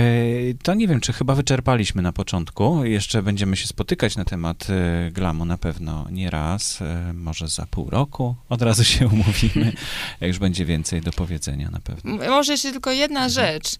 to 0.62 0.74
nie 0.74 0.88
wiem, 0.88 1.00
czy 1.00 1.12
chyba 1.12 1.34
wyczerpaliśmy 1.34 2.02
na 2.02 2.12
początku. 2.12 2.84
Jeszcze 2.84 3.22
będziemy 3.22 3.56
się 3.56 3.66
spotykać 3.66 4.16
na 4.16 4.24
temat 4.24 4.66
e, 4.70 5.10
glamu 5.10 5.44
na 5.44 5.58
pewno 5.58 6.06
nie 6.10 6.30
raz, 6.30 6.82
e, 6.82 7.12
może 7.12 7.48
za 7.48 7.66
pół 7.66 7.90
roku. 7.90 8.34
Od 8.48 8.62
razu 8.62 8.84
się 8.84 9.06
umówimy, 9.14 9.72
jak 10.20 10.28
już 10.28 10.38
będzie 10.38 10.64
więcej 10.64 11.00
do 11.00 11.12
powiedzenia 11.12 11.70
na 11.70 11.80
pewno. 11.80 12.16
Może 12.16 12.52
jeszcze 12.52 12.72
tylko 12.72 12.92
jedna 12.92 13.24
mhm. 13.24 13.30
rzecz. 13.30 13.76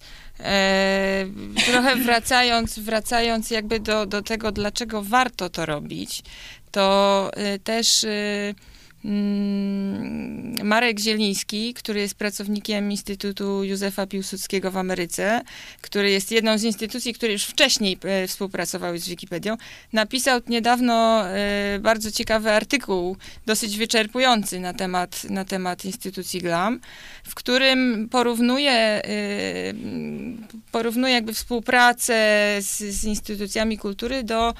Trochę 1.65 1.95
wracając, 1.95 2.79
wracając 2.79 3.51
jakby 3.51 3.79
do, 3.79 4.05
do 4.05 4.21
tego, 4.21 4.51
dlaczego 4.51 5.03
warto 5.03 5.49
to 5.49 5.65
robić, 5.65 6.23
to 6.71 7.31
też 7.63 8.05
Marek 10.63 10.99
Zieliński, 10.99 11.73
który 11.73 11.99
jest 11.99 12.15
pracownikiem 12.15 12.91
Instytutu 12.91 13.63
Józefa 13.63 14.07
Piłsudskiego 14.07 14.71
w 14.71 14.77
Ameryce, 14.77 15.41
który 15.81 16.11
jest 16.11 16.31
jedną 16.31 16.57
z 16.57 16.63
instytucji, 16.63 17.13
które 17.13 17.31
już 17.31 17.43
wcześniej 17.43 17.97
e, 18.03 18.27
współpracowały 18.27 18.99
z 18.99 19.09
Wikipedią, 19.09 19.57
napisał 19.93 20.41
niedawno 20.47 21.27
e, 21.27 21.79
bardzo 21.79 22.11
ciekawy 22.11 22.51
artykuł, 22.51 23.17
dosyć 23.45 23.77
wyczerpujący 23.77 24.59
na 24.59 24.73
temat, 24.73 25.23
na 25.23 25.45
temat 25.45 25.85
instytucji 25.85 26.41
GLAM, 26.41 26.79
w 27.23 27.35
którym 27.35 28.09
porównuje, 28.11 28.71
e, 28.71 29.03
porównuje 30.71 31.13
jakby 31.13 31.33
współpracę 31.33 32.13
z, 32.59 32.77
z 32.77 33.03
instytucjami 33.03 33.77
kultury 33.77 34.23
do 34.23 34.53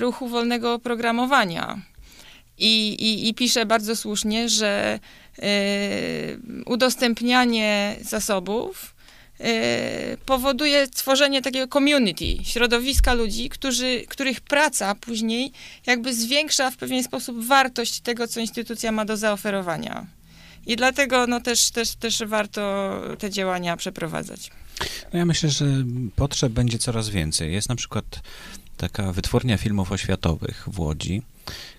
ruchu 0.00 0.28
wolnego 0.28 0.74
oprogramowania. 0.74 1.82
I, 2.58 2.88
i, 2.88 3.28
i 3.28 3.34
pisze 3.34 3.66
bardzo 3.66 3.96
słusznie, 3.96 4.48
że 4.48 5.00
y, 5.38 5.42
udostępnianie 6.66 7.96
zasobów 8.02 8.94
y, 9.40 9.44
powoduje 10.26 10.88
tworzenie 10.88 11.42
takiego 11.42 11.68
community, 11.68 12.44
środowiska 12.44 13.14
ludzi, 13.14 13.48
którzy, 13.48 14.04
których 14.08 14.40
praca 14.40 14.94
później 14.94 15.52
jakby 15.86 16.14
zwiększa 16.14 16.70
w 16.70 16.76
pewien 16.76 17.04
sposób 17.04 17.44
wartość 17.44 18.00
tego, 18.00 18.28
co 18.28 18.40
instytucja 18.40 18.92
ma 18.92 19.04
do 19.04 19.16
zaoferowania. 19.16 20.06
I 20.66 20.76
dlatego 20.76 21.26
no, 21.26 21.40
też, 21.40 21.70
też, 21.70 21.94
też 21.94 22.24
warto 22.26 22.92
te 23.18 23.30
działania 23.30 23.76
przeprowadzać. 23.76 24.50
No 25.12 25.18
ja 25.18 25.24
myślę, 25.24 25.50
że 25.50 25.64
potrzeb 26.16 26.52
będzie 26.52 26.78
coraz 26.78 27.08
więcej. 27.08 27.52
Jest 27.52 27.68
na 27.68 27.76
przykład 27.76 28.04
taka 28.76 29.12
wytwórnia 29.12 29.56
filmów 29.56 29.92
oświatowych 29.92 30.64
w 30.66 30.80
Łodzi, 30.80 31.22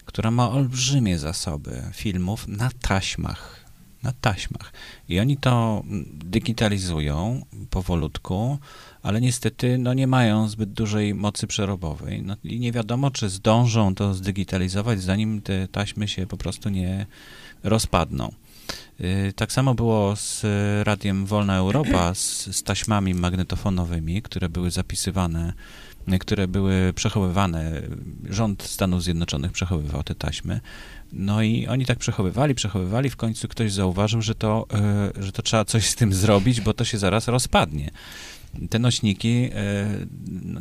która 0.06 0.32
ma 0.32 0.49
olbrzymie 0.49 1.19
zasoby 1.19 1.84
filmów 1.93 2.47
na 2.47 2.69
taśmach. 2.82 3.65
Na 4.03 4.13
taśmach. 4.21 4.73
I 5.10 5.19
oni 5.19 5.38
to 5.38 5.84
digitalizują 6.13 7.45
powolutku, 7.69 8.58
ale 9.03 9.21
niestety 9.21 9.77
no, 9.77 9.93
nie 9.93 10.08
mają 10.08 10.49
zbyt 10.49 10.73
dużej 10.73 11.13
mocy 11.13 11.47
przerobowej. 11.47 12.23
No, 12.23 12.36
I 12.43 12.60
nie 12.60 12.71
wiadomo, 12.71 13.12
czy 13.12 13.30
zdążą 13.30 13.95
to 13.95 14.13
zdigitalizować, 14.13 15.01
zanim 15.01 15.41
te 15.41 15.67
taśmy 15.67 16.08
się 16.08 16.27
po 16.27 16.38
prostu 16.38 16.69
nie 16.69 17.06
rozpadną. 17.63 18.32
Y, 19.01 19.34
tak 19.36 19.51
samo 19.51 19.75
było 19.75 20.15
z 20.15 20.45
radiem 20.88 21.25
Wolna 21.25 21.58
Europa, 21.58 22.15
z, 22.15 22.56
z 22.56 22.63
taśmami 22.63 23.13
magnetofonowymi, 23.13 24.21
które 24.21 24.49
były 24.49 24.71
zapisywane 24.71 25.53
które 26.20 26.48
były 26.48 26.93
przechowywane. 26.96 27.82
Rząd 28.30 28.63
Stanów 28.63 29.04
Zjednoczonych 29.04 29.52
przechowywał 29.52 30.04
te 30.04 30.15
taśmy. 30.15 30.60
No 31.13 31.41
i 31.41 31.67
oni 31.67 31.86
tak 31.86 31.98
przechowywali, 31.98 32.56
przechowywali. 32.56 33.10
W 33.10 33.15
końcu 33.15 33.48
ktoś 33.48 33.72
zauważył, 33.72 34.22
że 34.22 34.36
to, 34.36 34.67
e, 35.17 35.24
że 35.24 35.32
to 35.32 35.41
trzeba 35.41 35.65
coś 35.65 35.89
z 35.89 35.96
tym 35.96 36.13
zrobić, 36.13 36.62
bo 36.62 36.74
to 36.74 36.86
się 36.86 36.98
zaraz 36.98 37.28
rozpadnie 37.28 37.91
te 38.70 38.80
nośniki, 38.80 39.50
e, 39.54 39.88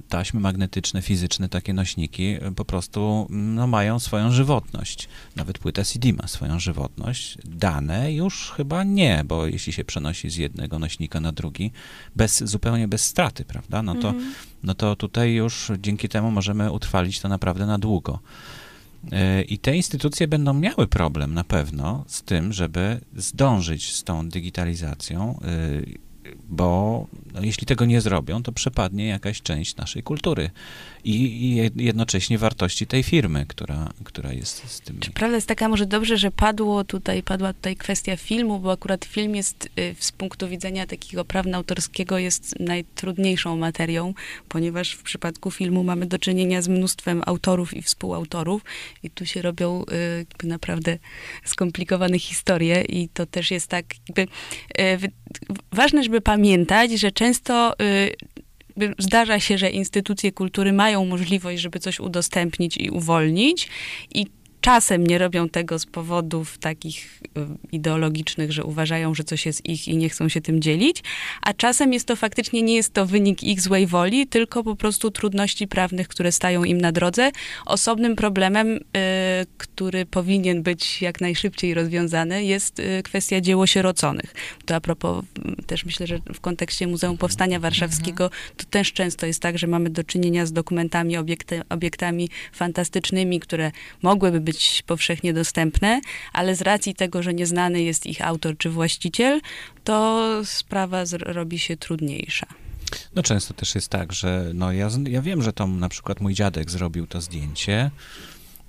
taśmy 0.09 0.41
magnetyczne, 0.41 1.03
fizyczne, 1.03 1.49
takie 1.49 1.73
nośniki 1.73 2.25
e, 2.25 2.53
po 2.57 2.65
prostu 2.65 3.27
no, 3.31 3.67
mają 3.67 3.99
swoją 3.99 4.31
żywotność. 4.31 5.09
Nawet 5.37 5.59
płyta 5.59 5.85
CD 5.85 6.13
ma 6.13 6.29
swoją 6.29 6.61
żywotność. 6.61 7.39
Dane 7.45 8.13
już 8.13 8.51
chyba 8.57 8.85
nie, 8.85 9.23
bo 9.25 9.47
jeśli 9.47 9.73
się 9.73 9.85
przenosi 9.85 10.31
z 10.31 10.37
jednego 10.37 10.79
nośnika 10.79 11.21
na 11.21 11.33
drugi, 11.33 11.71
bez, 12.17 12.45
zupełnie 12.45 12.89
bez 12.89 13.05
straty, 13.05 13.45
prawda? 13.45 13.83
No 13.83 13.95
to, 13.95 14.09
mhm. 14.09 14.35
no 14.63 14.75
to 14.75 14.97
tutaj 14.97 15.33
już 15.33 15.73
dzięki 15.79 16.09
temu 16.09 16.31
możemy 16.31 16.73
utrwalić 16.73 17.21
to 17.21 17.29
naprawdę 17.29 17.67
na 17.67 17.79
długo. 17.79 18.19
E, 19.13 19.43
I 19.43 19.59
te 19.59 19.77
instytucje 19.77 20.29
będą 20.29 20.55
miały 20.55 20.87
problem 20.87 21.35
na 21.35 21.45
pewno 21.45 22.05
z 22.07 22.23
tym, 22.23 22.53
żeby 22.53 23.01
zdążyć 23.17 23.93
z 23.93 24.05
tą 24.05 24.29
digitalizacją 24.29 25.41
bo 26.49 27.07
no, 27.35 27.43
jeśli 27.43 27.67
tego 27.67 27.85
nie 27.85 28.01
zrobią, 28.01 28.43
to 28.43 28.53
przepadnie 28.53 29.07
jakaś 29.07 29.43
część 29.43 29.77
naszej 29.77 30.03
kultury 30.03 30.51
i, 31.05 31.15
i 31.15 31.85
jednocześnie 31.85 32.39
wartości 32.39 32.87
tej 32.87 33.03
firmy, 33.03 33.47
która, 33.49 33.93
która 34.05 34.33
jest 34.33 34.69
z 34.71 34.81
tym. 34.81 35.01
Czy 35.01 35.11
prawda 35.11 35.37
jest 35.37 35.49
taka, 35.49 35.69
może 35.69 35.87
dobrze, 35.87 36.17
że 36.17 36.31
padło 36.31 36.85
tutaj, 36.85 37.23
padła 37.23 37.53
tutaj 37.53 37.77
kwestia 37.77 38.17
filmu, 38.17 38.59
bo 38.59 38.73
akurat 38.73 39.05
film 39.05 39.37
jest 39.37 39.69
y, 39.79 39.95
z 39.99 40.13
punktu 40.13 40.49
widzenia 40.49 40.87
takiego 40.87 41.25
prawna 41.25 41.57
autorskiego 41.57 42.19
jest 42.19 42.61
najtrudniejszą 42.61 43.57
materią, 43.57 44.15
ponieważ 44.49 44.93
w 44.93 45.03
przypadku 45.03 45.51
filmu 45.51 45.85
mamy 45.85 46.07
do 46.07 46.19
czynienia 46.19 46.63
z 46.63 46.69
mnóstwem 46.69 47.23
autorów 47.27 47.75
i 47.75 47.83
współautorów 47.83 48.65
i 49.03 49.11
tu 49.11 49.27
się 49.27 49.43
robią 49.43 49.85
y, 50.43 50.47
naprawdę 50.47 50.99
skomplikowane 51.45 52.19
historie 52.19 52.83
i 52.83 53.09
to 53.09 53.27
też 53.27 53.51
jest 53.51 53.67
tak 53.67 53.85
jakby 54.09 54.23
y, 54.23 55.13
ważne, 55.73 56.03
żeby 56.03 56.21
pamiętać, 56.21 56.91
że 56.91 57.13
często 57.13 57.75
y, 57.81 58.95
zdarza 58.99 59.41
się, 59.41 59.59
że 59.59 59.71
instytucje 59.71 60.33
kultury 60.33 60.73
mają 60.73 61.05
możliwość, 61.05 61.63
żeby 61.63 61.79
coś 61.79 62.01
udostępnić 62.01 62.77
i 62.77 62.91
uwolnić 62.91 63.69
i 64.15 64.27
czasem 64.67 65.07
nie 65.07 65.19
robią 65.19 65.49
tego 65.49 65.79
z 65.79 65.87
powodów 65.87 66.59
takich 66.59 67.21
y, 67.39 67.47
ideologicznych, 67.73 68.53
że 68.53 68.65
uważają, 68.65 69.15
że 69.15 69.25
coś 69.25 69.47
jest 69.47 69.67
ich 69.69 69.89
i 69.89 69.97
nie 69.97 70.09
chcą 70.09 70.29
się 70.29 70.41
tym 70.41 70.63
dzielić, 70.63 71.03
a 71.43 71.55
czasem 71.55 71.93
jest 71.93 72.07
to 72.07 72.17
faktycznie 72.17 72.63
nie 72.63 72.75
jest 72.75 72.93
to 72.93 73.07
wynik 73.07 73.43
ich 73.43 73.61
złej 73.61 73.87
woli, 73.87 74.27
tylko 74.27 74.65
po 74.65 74.77
prostu 74.77 75.11
trudności 75.11 75.69
prawnych, 75.69 76.09
które 76.09 76.33
stają 76.33 76.65
im 76.65 76.81
na 76.81 76.93
drodze. 76.93 77.31
Osobnym 77.67 78.17
problemem, 78.17 78.77
y, 78.77 78.81
który 79.59 80.07
powinien 80.07 80.63
być 80.63 81.03
jak 81.03 81.21
najszybciej 81.21 81.75
rozwiązany, 81.75 82.45
jest 82.45 82.81
y, 82.81 83.03
kwestia 83.05 83.41
dzieł 83.41 83.67
sieroconych. 83.67 84.35
To 84.65 84.75
a 84.75 84.81
propos, 84.81 85.25
też 85.67 85.85
myślę, 85.85 86.07
że 86.07 86.19
w 86.35 86.41
kontekście 86.41 86.87
Muzeum 86.87 87.19
Powstania 87.19 87.61
Warszawskiego, 87.61 88.31
to 88.57 88.65
też 88.71 88.93
często 88.93 89.27
jest 89.27 89.43
tak, 89.43 89.59
że 89.59 89.67
mamy 89.67 89.91
do 89.91 90.05
czynienia 90.05 90.47
z 90.47 90.53
dokumentami, 90.53 91.17
obiekty, 91.17 91.63
obiektami 91.69 92.29
fantastycznymi, 92.53 93.41
które 93.41 93.73
mogłyby 94.03 94.41
być 94.41 94.56
być 94.57 94.83
powszechnie 94.87 95.33
dostępne, 95.33 96.01
ale 96.33 96.57
z 96.57 96.63
racji 96.63 96.95
tego, 96.95 97.23
że 97.23 97.35
nieznany 97.35 97.83
jest 97.83 98.07
ich 98.07 98.27
autor 98.27 98.59
czy 98.59 98.71
właściciel, 98.71 99.41
to 99.85 100.27
sprawa 100.45 101.05
robi 101.19 101.59
się 101.59 101.77
trudniejsza. 101.77 102.47
No 103.15 103.23
często 103.23 103.55
też 103.55 103.75
jest 103.75 103.89
tak, 103.89 104.13
że 104.13 104.51
no 104.55 104.73
ja, 104.73 104.89
ja 105.09 105.23
wiem, 105.23 105.43
że 105.43 105.53
to 105.53 105.67
na 105.67 105.89
przykład 105.89 106.21
mój 106.21 106.35
dziadek 106.35 106.71
zrobił 106.71 107.07
to 107.07 107.21
zdjęcie, 107.21 107.91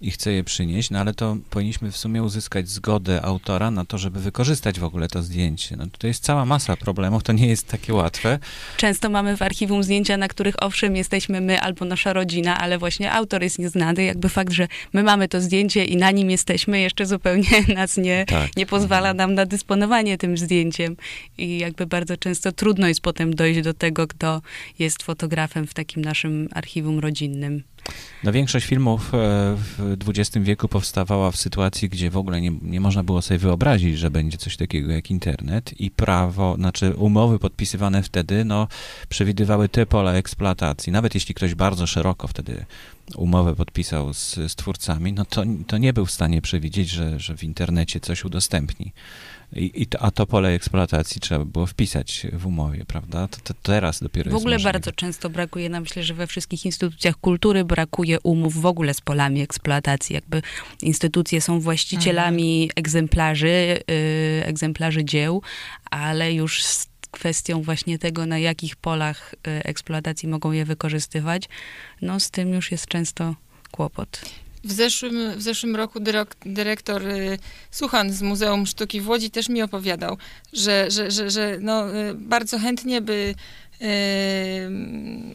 i 0.01 0.11
chce 0.11 0.31
je 0.31 0.43
przynieść, 0.43 0.89
no 0.89 0.99
ale 0.99 1.13
to 1.13 1.37
powinniśmy 1.49 1.91
w 1.91 1.97
sumie 1.97 2.23
uzyskać 2.23 2.69
zgodę 2.69 3.21
autora 3.21 3.71
na 3.71 3.85
to, 3.85 3.97
żeby 3.97 4.19
wykorzystać 4.19 4.79
w 4.79 4.83
ogóle 4.83 5.07
to 5.07 5.23
zdjęcie. 5.23 5.75
No 5.75 5.85
to 5.97 6.07
jest 6.07 6.23
cała 6.23 6.45
masa 6.45 6.75
problemów, 6.75 7.23
to 7.23 7.33
nie 7.33 7.47
jest 7.47 7.67
takie 7.67 7.93
łatwe. 7.93 8.39
Często 8.77 9.09
mamy 9.09 9.37
w 9.37 9.41
archiwum 9.41 9.83
zdjęcia, 9.83 10.17
na 10.17 10.27
których 10.27 10.63
owszem 10.63 10.95
jesteśmy 10.95 11.41
my 11.41 11.61
albo 11.61 11.85
nasza 11.85 12.13
rodzina, 12.13 12.57
ale 12.57 12.77
właśnie 12.77 13.11
autor 13.11 13.43
jest 13.43 13.59
nieznany. 13.59 14.03
Jakby 14.03 14.29
fakt, 14.29 14.53
że 14.53 14.67
my 14.93 15.03
mamy 15.03 15.27
to 15.27 15.41
zdjęcie 15.41 15.85
i 15.85 15.97
na 15.97 16.11
nim 16.11 16.29
jesteśmy, 16.29 16.79
jeszcze 16.79 17.05
zupełnie 17.05 17.49
nas 17.75 17.97
nie, 17.97 18.25
tak. 18.25 18.55
nie 18.57 18.65
pozwala 18.65 19.13
nam 19.13 19.33
na 19.33 19.45
dysponowanie 19.45 20.17
tym 20.17 20.37
zdjęciem. 20.37 20.95
I 21.37 21.57
jakby 21.57 21.85
bardzo 21.85 22.17
często 22.17 22.51
trudno 22.51 22.87
jest 22.87 23.01
potem 23.01 23.35
dojść 23.35 23.61
do 23.61 23.73
tego, 23.73 24.07
kto 24.07 24.41
jest 24.79 25.03
fotografem 25.03 25.67
w 25.67 25.73
takim 25.73 26.05
naszym 26.05 26.49
archiwum 26.51 26.99
rodzinnym. 26.99 27.63
No 28.23 28.31
większość 28.31 28.65
filmów 28.65 29.13
e, 29.13 29.17
w 29.55 29.95
XX 30.07 30.45
wieku 30.45 30.67
powstawała 30.67 31.31
w 31.31 31.37
sytuacji, 31.37 31.89
gdzie 31.89 32.09
w 32.09 32.17
ogóle 32.17 32.41
nie, 32.41 32.51
nie 32.61 32.81
można 32.81 33.03
było 33.03 33.21
sobie 33.21 33.37
wyobrazić, 33.37 33.97
że 33.97 34.11
będzie 34.11 34.37
coś 34.37 34.57
takiego 34.57 34.91
jak 34.91 35.11
internet 35.11 35.81
i 35.81 35.91
prawo, 35.91 36.55
znaczy 36.55 36.93
umowy 36.93 37.39
podpisywane 37.39 38.03
wtedy, 38.03 38.45
no 38.45 38.67
przewidywały 39.09 39.69
te 39.69 39.85
pola 39.85 40.13
eksploatacji. 40.13 40.91
Nawet 40.91 41.15
jeśli 41.15 41.35
ktoś 41.35 41.55
bardzo 41.55 41.87
szeroko 41.87 42.27
wtedy 42.27 42.65
umowę 43.15 43.55
podpisał 43.55 44.13
z, 44.13 44.35
z 44.35 44.55
twórcami, 44.55 45.13
no 45.13 45.25
to, 45.25 45.43
to 45.67 45.77
nie 45.77 45.93
był 45.93 46.05
w 46.05 46.11
stanie 46.11 46.41
przewidzieć, 46.41 46.89
że, 46.89 47.19
że 47.19 47.37
w 47.37 47.43
internecie 47.43 47.99
coś 47.99 48.25
udostępni. 48.25 48.93
I, 49.55 49.71
i 49.81 49.87
to, 49.87 49.99
a 50.01 50.11
to 50.11 50.27
pole 50.27 50.49
eksploatacji 50.49 51.21
trzeba 51.21 51.45
było 51.45 51.65
wpisać 51.65 52.27
w 52.33 52.45
umowie, 52.45 52.85
prawda? 52.85 53.27
To, 53.27 53.37
to 53.43 53.53
teraz 53.63 53.99
dopiero 53.99 54.31
W 54.31 54.35
ogóle 54.35 54.53
jest 54.53 54.63
bardzo 54.63 54.91
często 54.91 55.29
brakuje, 55.29 55.69
nam 55.69 55.83
myślę, 55.83 56.03
że 56.03 56.13
we 56.13 56.27
wszystkich 56.27 56.65
instytucjach 56.65 57.15
kultury 57.15 57.65
brakuje 57.65 58.19
umów 58.19 58.61
w 58.61 58.65
ogóle 58.65 58.93
z 58.93 59.01
polami 59.01 59.41
eksploatacji. 59.41 60.13
Jakby 60.13 60.41
instytucje 60.81 61.41
są 61.41 61.59
właścicielami 61.59 62.63
mhm. 62.63 62.71
egzemplarzy, 62.75 63.79
y, 63.91 64.45
egzemplarzy 64.45 65.05
dzieł, 65.05 65.41
ale 65.91 66.33
już 66.33 66.63
z 66.63 66.87
kwestią 67.11 67.61
właśnie 67.61 67.99
tego, 67.99 68.25
na 68.25 68.39
jakich 68.39 68.75
polach 68.75 69.33
y, 69.33 69.63
eksploatacji 69.63 70.29
mogą 70.29 70.51
je 70.51 70.65
wykorzystywać, 70.65 71.43
no 72.01 72.19
z 72.19 72.31
tym 72.31 72.53
już 72.53 72.71
jest 72.71 72.87
często 72.87 73.35
kłopot. 73.71 74.21
W 74.67 74.71
zeszłym, 74.71 75.31
w 75.35 75.41
zeszłym 75.41 75.75
roku 75.75 75.99
dyrektor 76.45 77.07
y, 77.07 77.39
Suchan 77.71 78.13
z 78.13 78.21
Muzeum 78.21 78.67
Sztuki 78.67 79.01
w 79.01 79.09
Łodzi 79.09 79.31
też 79.31 79.49
mi 79.49 79.61
opowiadał, 79.61 80.17
że, 80.53 80.91
że, 80.91 81.11
że, 81.11 81.29
że 81.29 81.57
no, 81.61 81.95
y, 81.95 82.13
bardzo 82.13 82.59
chętnie 82.59 83.01
by 83.01 83.35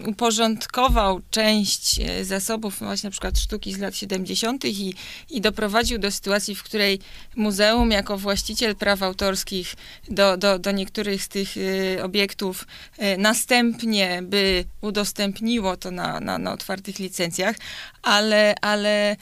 uporządkował 0.07 1.21
część 1.31 2.01
e, 2.01 2.25
zasobów 2.25 2.79
właśnie 2.79 3.07
na 3.07 3.11
przykład 3.11 3.39
sztuki 3.39 3.73
z 3.73 3.79
lat 3.79 3.97
70. 3.97 4.65
I, 4.65 4.95
i 5.31 5.41
doprowadził 5.41 5.99
do 5.99 6.11
sytuacji, 6.11 6.55
w 6.55 6.63
której 6.63 6.99
muzeum 7.37 7.91
jako 7.91 8.19
właściciel 8.19 8.77
praw 8.77 9.03
autorskich 9.03 9.75
do, 10.09 10.37
do, 10.37 10.59
do 10.59 10.71
niektórych 10.71 11.23
z 11.23 11.29
tych 11.29 11.55
e, 11.57 12.05
obiektów 12.05 12.67
e, 12.99 13.17
następnie 13.17 14.23
by 14.23 14.65
udostępniło 14.81 15.77
to 15.77 15.91
na, 15.91 16.21
na, 16.21 16.39
na 16.39 16.53
otwartych 16.53 16.99
licencjach, 16.99 17.57
ale, 18.03 18.55
ale 18.61 19.17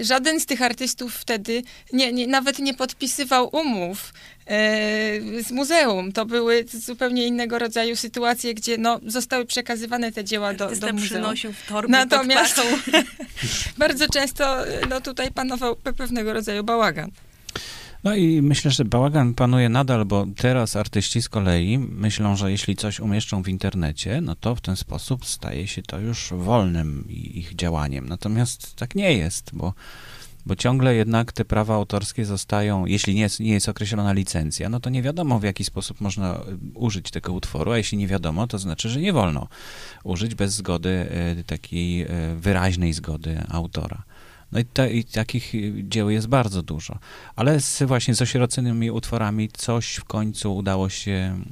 żaden 0.00 0.40
z 0.40 0.46
tych 0.46 0.62
artystów 0.62 1.14
wtedy 1.14 1.62
nie, 1.92 2.12
nie, 2.12 2.26
nawet 2.26 2.58
nie 2.58 2.74
podpisywał 2.74 3.48
umów 3.52 4.12
z 5.42 5.50
muzeum. 5.50 6.12
To 6.12 6.26
były 6.26 6.64
zupełnie 6.68 7.26
innego 7.26 7.58
rodzaju 7.58 7.96
sytuacje, 7.96 8.54
gdzie 8.54 8.78
no, 8.78 9.00
zostały 9.06 9.44
przekazywane 9.44 10.12
te 10.12 10.24
dzieła 10.24 10.54
do, 10.54 10.66
do 10.66 10.72
muzeum. 10.72 10.98
przynosił 10.98 11.52
w 11.52 11.66
torbie 11.66 11.92
Natomiast 11.92 12.60
bardzo 13.78 14.08
często 14.08 14.56
no, 14.90 15.00
tutaj 15.00 15.30
panował 15.32 15.76
pewnego 15.76 16.32
rodzaju 16.32 16.64
bałagan. 16.64 17.10
No 18.04 18.14
i 18.14 18.42
myślę, 18.42 18.70
że 18.70 18.84
bałagan 18.84 19.34
panuje 19.34 19.68
nadal, 19.68 20.04
bo 20.04 20.26
teraz 20.36 20.76
artyści 20.76 21.22
z 21.22 21.28
kolei 21.28 21.78
myślą, 21.78 22.36
że 22.36 22.50
jeśli 22.50 22.76
coś 22.76 23.00
umieszczą 23.00 23.42
w 23.42 23.48
internecie, 23.48 24.20
no 24.20 24.34
to 24.34 24.54
w 24.54 24.60
ten 24.60 24.76
sposób 24.76 25.26
staje 25.26 25.66
się 25.66 25.82
to 25.82 25.98
już 25.98 26.32
wolnym 26.36 27.04
ich 27.08 27.54
działaniem. 27.54 28.08
Natomiast 28.08 28.76
tak 28.76 28.94
nie 28.94 29.12
jest, 29.12 29.50
bo 29.52 29.74
bo 30.46 30.56
ciągle 30.56 30.94
jednak 30.94 31.32
te 31.32 31.44
prawa 31.44 31.74
autorskie 31.74 32.24
zostają, 32.24 32.86
jeśli 32.86 33.14
nie 33.14 33.20
jest, 33.20 33.40
nie 33.40 33.52
jest 33.52 33.68
określona 33.68 34.12
licencja, 34.12 34.68
no 34.68 34.80
to 34.80 34.90
nie 34.90 35.02
wiadomo 35.02 35.38
w 35.38 35.42
jaki 35.42 35.64
sposób 35.64 36.00
można 36.00 36.34
y, 36.34 36.38
użyć 36.74 37.10
tego 37.10 37.32
utworu, 37.32 37.72
a 37.72 37.76
jeśli 37.76 37.98
nie 37.98 38.08
wiadomo, 38.08 38.46
to 38.46 38.58
znaczy, 38.58 38.88
że 38.88 39.00
nie 39.00 39.12
wolno 39.12 39.48
użyć 40.04 40.34
bez 40.34 40.54
zgody, 40.54 41.06
y, 41.38 41.44
takiej 41.44 42.02
y, 42.02 42.08
wyraźnej 42.36 42.92
zgody 42.92 43.42
autora. 43.48 44.02
No 44.52 44.58
i, 44.58 44.64
te, 44.64 44.92
i, 44.92 45.04
takich 45.04 45.52
dzieł 45.88 46.10
jest 46.10 46.26
bardzo 46.26 46.62
dużo. 46.62 46.98
Ale 47.36 47.60
z, 47.60 47.82
właśnie 47.82 48.14
z 48.14 48.22
osieroconymi 48.22 48.90
utworami 48.90 49.48
coś 49.48 49.94
w 49.94 50.04
końcu 50.04 50.56
udało 50.56 50.88
się 50.88 51.42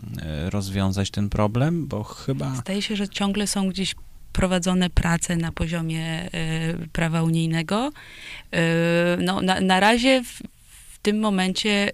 rozwiązać 0.49 1.11
ten 1.11 1.28
problem, 1.28 1.86
bo 1.86 2.05
chyba... 2.05 2.55
Zdaje 2.55 2.82
się, 2.82 2.97
że 2.97 3.09
ciągle 3.09 3.47
są 3.47 3.68
gdzieś 3.68 3.95
prowadzone 4.33 4.91
prace 4.91 5.37
na 5.37 5.53
poziomie 5.53 6.26
y, 6.26 6.89
prawa 6.93 7.22
unijnego. 7.22 7.89
Y, 7.89 8.59
no, 9.18 9.41
na, 9.41 9.61
na 9.61 9.81
razie 9.81 10.22
w, 10.24 10.43
w 10.95 10.99
tym 11.03 11.18
momencie 11.18 11.91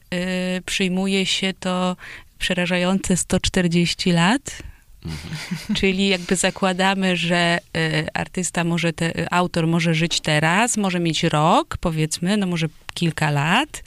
y, 0.58 0.62
przyjmuje 0.62 1.26
się 1.26 1.52
to 1.60 1.96
przerażające 2.38 3.16
140 3.16 4.12
lat 4.12 4.62
Czyli 5.78 6.08
jakby 6.08 6.36
zakładamy, 6.36 7.16
że 7.16 7.58
y, 7.76 8.06
artysta 8.14 8.64
może, 8.64 8.92
te, 8.92 9.20
y, 9.20 9.26
autor 9.30 9.66
może 9.66 9.94
żyć 9.94 10.20
teraz, 10.20 10.76
może 10.76 11.00
mieć 11.00 11.22
rok, 11.22 11.76
powiedzmy, 11.80 12.36
no 12.36 12.46
może 12.46 12.68
kilka 12.94 13.30
lat 13.30 13.82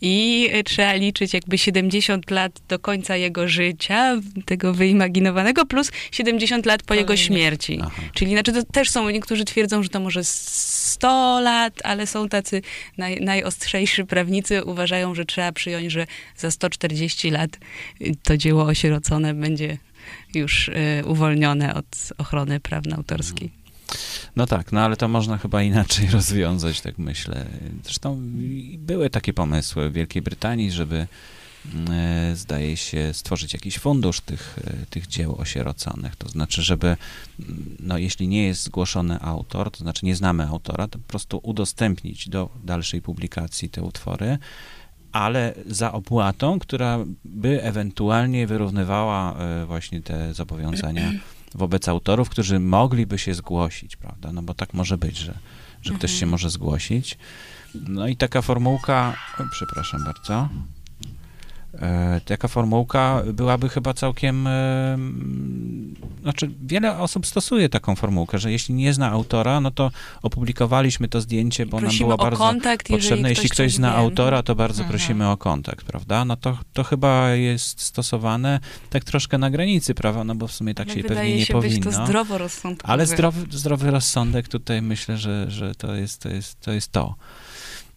i 0.00 0.48
y, 0.54 0.64
trzeba 0.64 0.92
liczyć 0.92 1.34
jakby 1.34 1.58
70 1.58 2.30
lat 2.30 2.60
do 2.68 2.78
końca 2.78 3.16
jego 3.16 3.48
życia, 3.48 4.20
tego 4.44 4.74
wyimaginowanego, 4.74 5.66
plus 5.66 5.92
70 6.10 6.66
lat 6.66 6.82
po 6.82 6.94
jego 6.94 7.16
śmierci. 7.16 7.78
Aha. 7.82 8.02
Czyli 8.14 8.30
znaczy 8.30 8.52
to 8.52 8.62
też 8.62 8.90
są, 8.90 9.10
niektórzy 9.10 9.44
twierdzą, 9.44 9.82
że 9.82 9.88
to 9.88 10.00
może 10.00 10.24
100 10.24 11.40
lat, 11.40 11.80
ale 11.84 12.06
są 12.06 12.28
tacy 12.28 12.62
naj, 12.98 13.20
najostrzejsi 13.20 14.04
prawnicy, 14.04 14.64
uważają, 14.64 15.14
że 15.14 15.24
trzeba 15.24 15.52
przyjąć, 15.52 15.92
że 15.92 16.06
za 16.36 16.50
140 16.50 17.30
lat 17.30 17.58
to 18.22 18.36
dzieło 18.36 18.64
osierocone 18.64 19.34
będzie 19.34 19.78
już 20.34 20.68
y, 20.68 21.02
uwolnione 21.06 21.74
od 21.74 21.86
ochrony 22.18 22.60
prawna 22.60 22.96
autorskiej. 22.96 23.50
No 24.36 24.46
tak, 24.46 24.72
no 24.72 24.80
ale 24.80 24.96
to 24.96 25.08
można 25.08 25.38
chyba 25.38 25.62
inaczej 25.62 26.08
rozwiązać, 26.18 26.80
tak 26.80 26.98
myślę. 26.98 27.46
Zresztą 27.84 28.20
były 28.78 29.10
takie 29.10 29.32
pomysły 29.32 29.90
w 29.90 29.92
Wielkiej 29.92 30.22
Brytanii, 30.22 30.70
żeby 30.70 31.06
y, 32.32 32.36
zdaje 32.36 32.76
się 32.76 33.14
stworzyć 33.14 33.52
jakiś 33.52 33.78
fundusz 33.78 34.20
tych, 34.20 34.58
y, 34.58 34.86
tych 34.90 35.06
dzieł 35.06 35.36
osieroconych. 35.40 36.16
To 36.16 36.28
znaczy, 36.28 36.62
żeby, 36.62 36.96
no 37.80 37.98
jeśli 37.98 38.28
nie 38.28 38.46
jest 38.46 38.62
zgłoszony 38.62 39.20
autor, 39.20 39.70
to 39.70 39.78
znaczy 39.78 40.06
nie 40.06 40.16
znamy 40.16 40.46
autora, 40.46 40.88
to 40.88 40.98
po 40.98 41.08
prostu 41.08 41.40
udostępnić 41.42 42.28
do 42.28 42.48
dalszej 42.64 43.02
publikacji 43.02 43.68
te 43.68 43.82
utwory, 43.82 44.38
ale 45.14 45.54
za 45.66 45.92
opłatą, 45.92 46.58
która 46.58 46.98
by 47.24 47.62
ewentualnie 47.62 48.46
wyrównywała 48.46 49.34
e, 49.34 49.66
właśnie 49.66 50.02
te 50.02 50.34
zobowiązania 50.34 51.12
wobec 51.54 51.88
autorów, 51.88 52.28
którzy 52.28 52.60
mogliby 52.60 53.18
się 53.18 53.34
zgłosić, 53.34 53.96
prawda? 53.96 54.32
No 54.32 54.42
bo 54.42 54.54
tak 54.54 54.74
może 54.74 54.98
być, 54.98 55.16
że, 55.16 55.34
że 55.82 55.94
ktoś 55.94 56.10
się 56.10 56.16
mhm. 56.16 56.30
może 56.30 56.50
zgłosić. 56.50 57.18
No 57.74 58.08
i 58.08 58.16
taka 58.16 58.42
formułka, 58.42 59.16
przepraszam 59.50 60.04
bardzo, 60.04 60.48
taka 62.24 62.48
formułka 62.48 63.22
byłaby 63.32 63.68
chyba 63.68 63.94
całkiem. 63.94 64.46
E, 64.46 64.98
znaczy, 66.22 66.50
wiele 66.62 66.98
osób 66.98 67.26
stosuje 67.26 67.68
taką 67.68 67.96
formułkę, 67.96 68.38
że 68.38 68.52
jeśli 68.52 68.74
nie 68.74 68.92
zna 68.92 69.10
autora, 69.10 69.60
no 69.60 69.70
to 69.70 69.90
opublikowaliśmy 70.22 71.08
to 71.08 71.20
zdjęcie, 71.20 71.66
bo 71.66 71.78
prosimy 71.78 72.08
nam 72.08 72.16
było 72.16 72.30
bardzo 72.30 72.44
kontakt, 72.44 72.88
potrzebne. 72.88 73.28
Jeśli 73.28 73.48
ktoś, 73.48 73.72
zna 73.72 73.90
wie. 73.90 73.96
autora, 73.96 74.42
to 74.42 74.54
bardzo 74.54 74.82
mhm. 74.82 74.98
prosimy 74.98 75.30
o 75.30 75.36
kontakt, 75.36 75.86
prawda? 75.86 76.24
No 76.24 76.36
to, 76.36 76.58
to 76.72 76.84
chyba 76.84 77.30
jest 77.30 77.80
stosowane 77.80 78.60
tak 78.90 79.04
troszkę 79.04 79.38
na 79.38 79.50
granicy 79.50 79.94
prawa, 79.94 80.24
no 80.24 80.34
bo 80.34 80.48
w 80.48 80.52
sumie 80.52 80.74
tak 80.74 80.88
Ale 80.88 80.96
się 80.96 81.04
pewnie 81.04 81.36
nie 81.36 81.46
się 81.46 81.52
powinno. 81.52 81.84
Być 81.84 81.96
to 81.96 82.06
zdroworozsądkowe. 82.06 82.92
Ale 82.92 83.06
zdrowy, 83.06 83.46
zdrowy 83.50 83.90
rozsądek 83.90 84.48
tutaj 84.48 84.82
myślę, 84.82 85.18
że, 85.18 85.50
że 85.50 85.74
to, 85.74 85.94
jest, 85.94 86.22
to, 86.22 86.28
jest, 86.28 86.60
to 86.60 86.72
jest 86.72 86.92
to. 86.92 87.14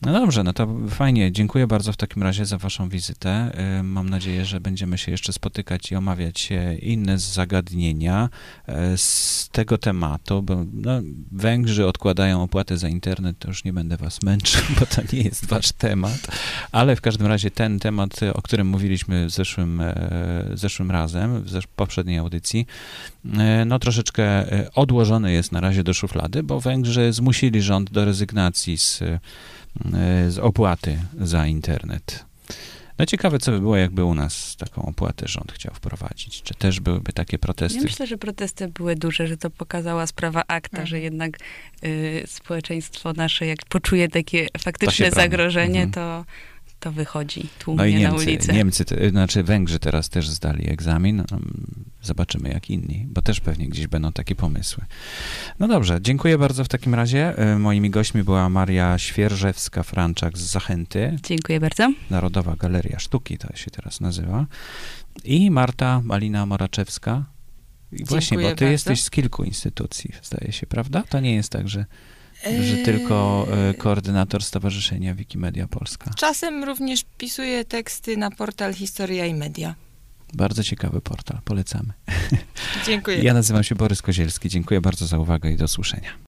No 0.02 0.14
dobrze, 0.14 0.44
no 0.44 0.54
to 0.54 0.68
fajnie. 0.90 1.32
Dziękuję 1.32 1.68
bardzo 1.68 1.94
w 1.94 1.98
takim 1.98 2.24
razie 2.24 2.46
za 2.46 2.58
Waszą 2.58 2.90
wizytę. 2.90 3.52
Y, 3.80 3.84
mam 3.84 4.10
nadzieję, 4.10 4.46
że 4.46 4.60
będziemy 4.60 4.98
się 4.98 5.12
jeszcze 5.12 5.34
spotykać 5.34 5.92
i 5.92 5.96
omawiać 5.96 6.50
inne 6.82 7.20
zagadnienia 7.20 8.30
y, 8.70 8.74
z 8.98 9.50
tego 9.52 9.78
tematu, 9.78 10.42
bo 10.42 10.66
no, 10.74 10.92
Węgrzy 11.32 11.88
odkładają 11.88 12.44
opłatę 12.44 12.78
za 12.78 12.90
internet, 12.90 13.40
to 13.40 13.48
już 13.48 13.64
nie 13.64 13.74
będę 13.74 13.98
Was 13.98 14.22
męczył, 14.24 14.62
bo 14.80 14.86
to 14.86 15.02
nie 15.14 15.22
jest 15.22 15.46
Wasz 15.46 15.72
temat, 15.72 16.28
ale 16.72 16.96
w 16.96 17.02
każdym 17.02 17.28
razie 17.28 17.52
ten 17.52 17.80
temat, 17.80 18.20
o 18.34 18.42
którym 18.42 18.68
mówiliśmy 18.68 19.26
w 19.26 19.32
zeszłym, 19.32 19.82
e, 19.82 20.50
zeszłym 20.54 20.92
razem, 20.92 21.44
w 21.44 21.68
poprzedniej 21.76 22.18
audycji, 22.18 22.66
e, 23.38 23.66
no 23.66 23.80
troszeczkę 23.80 24.24
e, 24.24 24.74
odłożony 24.74 25.32
jest 25.32 25.52
na 25.52 25.62
razie 25.62 25.84
do 25.84 25.94
szuflady, 25.94 26.44
bo 26.44 26.60
Węgrzy 26.60 27.14
zmusili 27.14 27.62
rząd 27.62 27.92
do 27.92 28.06
rezygnacji 28.06 28.78
z 28.78 29.04
z 30.30 30.40
opłaty 30.40 31.00
za 31.20 31.48
internet. 31.48 32.26
No 33.00 33.06
ciekawe, 33.06 33.40
co 33.40 33.52
by 33.52 33.60
było, 33.60 33.78
jakby 33.78 34.04
u 34.04 34.14
nas 34.14 34.56
taką 34.56 34.86
opłatę 34.86 35.28
rząd 35.28 35.52
chciał 35.52 35.74
wprowadzić. 35.74 36.42
Czy 36.42 36.54
też 36.54 36.80
byłyby 36.80 37.14
takie 37.14 37.38
protesty? 37.38 37.78
Ja 37.78 37.84
myślę, 37.84 38.08
że 38.08 38.18
protesty 38.18 38.68
były 38.68 38.96
duże, 38.96 39.28
że 39.28 39.38
to 39.38 39.50
pokazała 39.50 40.08
sprawa 40.08 40.44
akta, 40.48 40.78
mhm. 40.78 40.88
że 40.88 41.00
jednak 41.00 41.38
y, 41.84 42.24
społeczeństwo 42.28 43.14
nasze, 43.14 43.46
jak 43.46 43.66
poczuje 43.70 44.08
takie 44.08 44.48
faktyczne 44.60 45.12
zagrożenie, 45.12 45.84
mhm. 45.84 45.92
to 45.92 46.26
to 46.80 46.92
wychodzi 46.92 47.50
tłumnie 47.60 47.84
no 47.84 47.86
i 47.86 47.96
Niemcy, 47.96 48.08
na 48.08 48.24
ulicę. 48.24 48.54
Niemcy, 48.54 48.86
znaczy 49.10 49.44
Węgrzy 49.44 49.80
teraz 49.80 50.10
też 50.10 50.30
zdali 50.30 50.70
egzamin. 50.70 51.24
Zobaczymy 52.02 52.50
jak 52.50 52.70
inni, 52.70 53.06
bo 53.10 53.22
też 53.22 53.40
pewnie 53.40 53.68
gdzieś 53.68 53.88
będą 53.88 54.12
takie 54.12 54.36
pomysły. 54.36 54.86
No 55.60 55.68
dobrze, 55.68 56.00
dziękuję 56.02 56.38
bardzo 56.38 56.64
w 56.64 56.68
takim 56.68 56.96
razie. 56.96 57.38
E, 57.38 57.60
moimi 57.60 57.90
gośćmi 57.90 58.24
była 58.24 58.50
Maria 58.50 58.96
Świerżewska-Franczak 58.98 60.38
z 60.38 60.42
Zachęty. 60.42 61.20
Dziękuję 61.24 61.60
bardzo. 61.60 61.94
Narodowa 62.10 62.56
Galeria 62.56 63.00
Sztuki, 63.00 63.38
to 63.38 63.56
się 63.56 63.72
teraz 63.72 64.02
nazywa. 64.02 64.46
I 65.24 65.52
Marta 65.52 66.02
Malina 66.04 66.46
Moraczewska. 66.46 67.26
I 67.92 68.06
właśnie, 68.06 68.38
bo 68.38 68.44
ty 68.44 68.50
bardzo. 68.50 68.66
jesteś 68.66 69.04
z 69.04 69.10
kilku 69.10 69.44
instytucji, 69.44 70.12
zdaje 70.24 70.52
się, 70.52 70.68
prawda? 70.68 71.04
To 71.10 71.20
nie 71.20 71.36
jest 71.36 71.52
tak, 71.52 71.70
że 71.70 71.86
Że 72.62 72.78
tylko 72.78 73.48
e, 73.70 73.74
koordynator 73.74 74.44
Stowarzyszenia 74.44 75.16
Wikimedia 75.16 75.68
Polska. 75.68 76.12
Czasem 76.16 76.64
również 76.64 77.06
pisuję 77.18 77.66
teksty 77.66 78.18
na 78.18 78.32
portal 78.32 78.74
Historia 78.74 79.26
i 79.26 79.34
Media. 79.34 79.76
Bardzo 80.34 80.64
ciekawy 80.64 81.02
portal, 81.02 81.40
polecamy. 81.46 81.94
Dziękuję. 82.86 83.18
Ja 83.24 83.34
nazywam 83.34 83.64
się 83.64 83.76
Borys 83.76 84.02
Kozielski. 84.02 84.50
Dziękuję 84.50 84.82
bardzo 84.82 85.08
za 85.08 85.20
uwagę 85.20 85.52
i 85.52 85.58
do 85.58 85.66
usłyszenia. 85.66 86.10